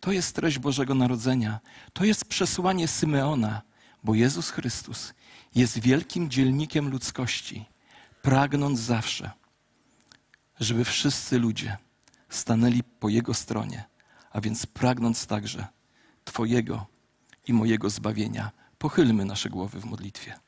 To 0.00 0.12
jest 0.12 0.36
treść 0.36 0.58
Bożego 0.58 0.94
Narodzenia. 0.94 1.60
To 1.92 2.04
jest 2.04 2.24
przesłanie 2.24 2.88
Symeona, 2.88 3.62
bo 4.04 4.14
Jezus 4.14 4.50
Chrystus 4.50 5.14
jest 5.54 5.78
wielkim 5.78 6.30
dzielnikiem 6.30 6.88
ludzkości 6.88 7.66
pragnąc 8.22 8.78
zawsze, 8.78 9.30
żeby 10.60 10.84
wszyscy 10.84 11.38
ludzie 11.38 11.76
stanęli 12.28 12.82
po 12.82 13.08
Jego 13.08 13.34
stronie, 13.34 13.84
a 14.30 14.40
więc 14.40 14.66
pragnąc 14.66 15.26
także 15.26 15.66
Twojego 16.24 16.86
i 17.46 17.52
mojego 17.52 17.90
zbawienia, 17.90 18.50
pochylmy 18.78 19.24
nasze 19.24 19.50
głowy 19.50 19.80
w 19.80 19.84
modlitwie. 19.84 20.47